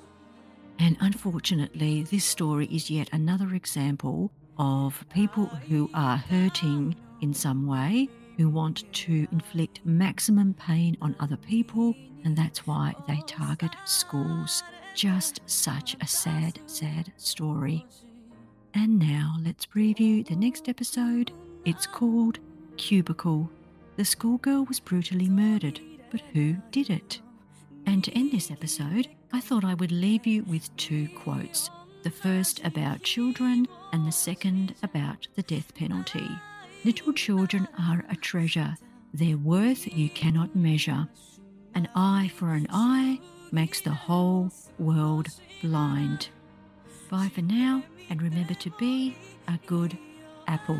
And 0.78 0.96
unfortunately, 1.00 2.02
this 2.04 2.24
story 2.24 2.66
is 2.66 2.90
yet 2.90 3.08
another 3.12 3.54
example 3.54 4.32
of 4.58 5.04
people 5.12 5.46
who 5.46 5.90
are 5.94 6.16
hurting 6.16 6.96
in 7.24 7.34
some 7.34 7.66
way, 7.66 8.08
who 8.36 8.50
want 8.50 8.84
to 8.92 9.26
inflict 9.32 9.80
maximum 9.84 10.54
pain 10.54 10.96
on 11.00 11.16
other 11.18 11.38
people, 11.38 11.94
and 12.22 12.36
that's 12.36 12.66
why 12.66 12.94
they 13.08 13.20
target 13.26 13.72
schools. 13.86 14.62
Just 14.94 15.40
such 15.46 15.96
a 16.00 16.06
sad, 16.06 16.60
sad 16.66 17.10
story. 17.16 17.86
And 18.74 18.98
now 18.98 19.36
let's 19.42 19.66
preview 19.66 20.24
the 20.26 20.36
next 20.36 20.68
episode. 20.68 21.32
It's 21.64 21.86
called 21.86 22.40
Cubicle. 22.76 23.50
The 23.96 24.04
schoolgirl 24.04 24.66
was 24.66 24.80
brutally 24.80 25.28
murdered, 25.28 25.80
but 26.10 26.20
who 26.34 26.56
did 26.70 26.90
it? 26.90 27.20
And 27.86 28.04
to 28.04 28.12
end 28.12 28.32
this 28.32 28.50
episode, 28.50 29.08
I 29.32 29.40
thought 29.40 29.64
I 29.64 29.74
would 29.74 29.92
leave 29.92 30.26
you 30.26 30.42
with 30.44 30.76
two 30.76 31.08
quotes. 31.16 31.70
The 32.02 32.10
first 32.10 32.62
about 32.64 33.02
children, 33.02 33.66
and 33.92 34.06
the 34.06 34.12
second 34.12 34.74
about 34.82 35.26
the 35.36 35.42
death 35.42 35.74
penalty. 35.74 36.28
Little 36.84 37.14
children 37.14 37.66
are 37.78 38.04
a 38.10 38.16
treasure, 38.16 38.76
their 39.14 39.38
worth 39.38 39.90
you 39.96 40.10
cannot 40.10 40.54
measure. 40.54 41.08
An 41.74 41.88
eye 41.94 42.30
for 42.34 42.52
an 42.52 42.66
eye 42.68 43.20
makes 43.50 43.80
the 43.80 43.90
whole 43.90 44.50
world 44.78 45.28
blind. 45.62 46.28
Bye 47.10 47.30
for 47.34 47.40
now, 47.40 47.82
and 48.10 48.20
remember 48.20 48.52
to 48.52 48.70
be 48.72 49.16
a 49.48 49.58
good 49.66 49.96
apple. 50.46 50.78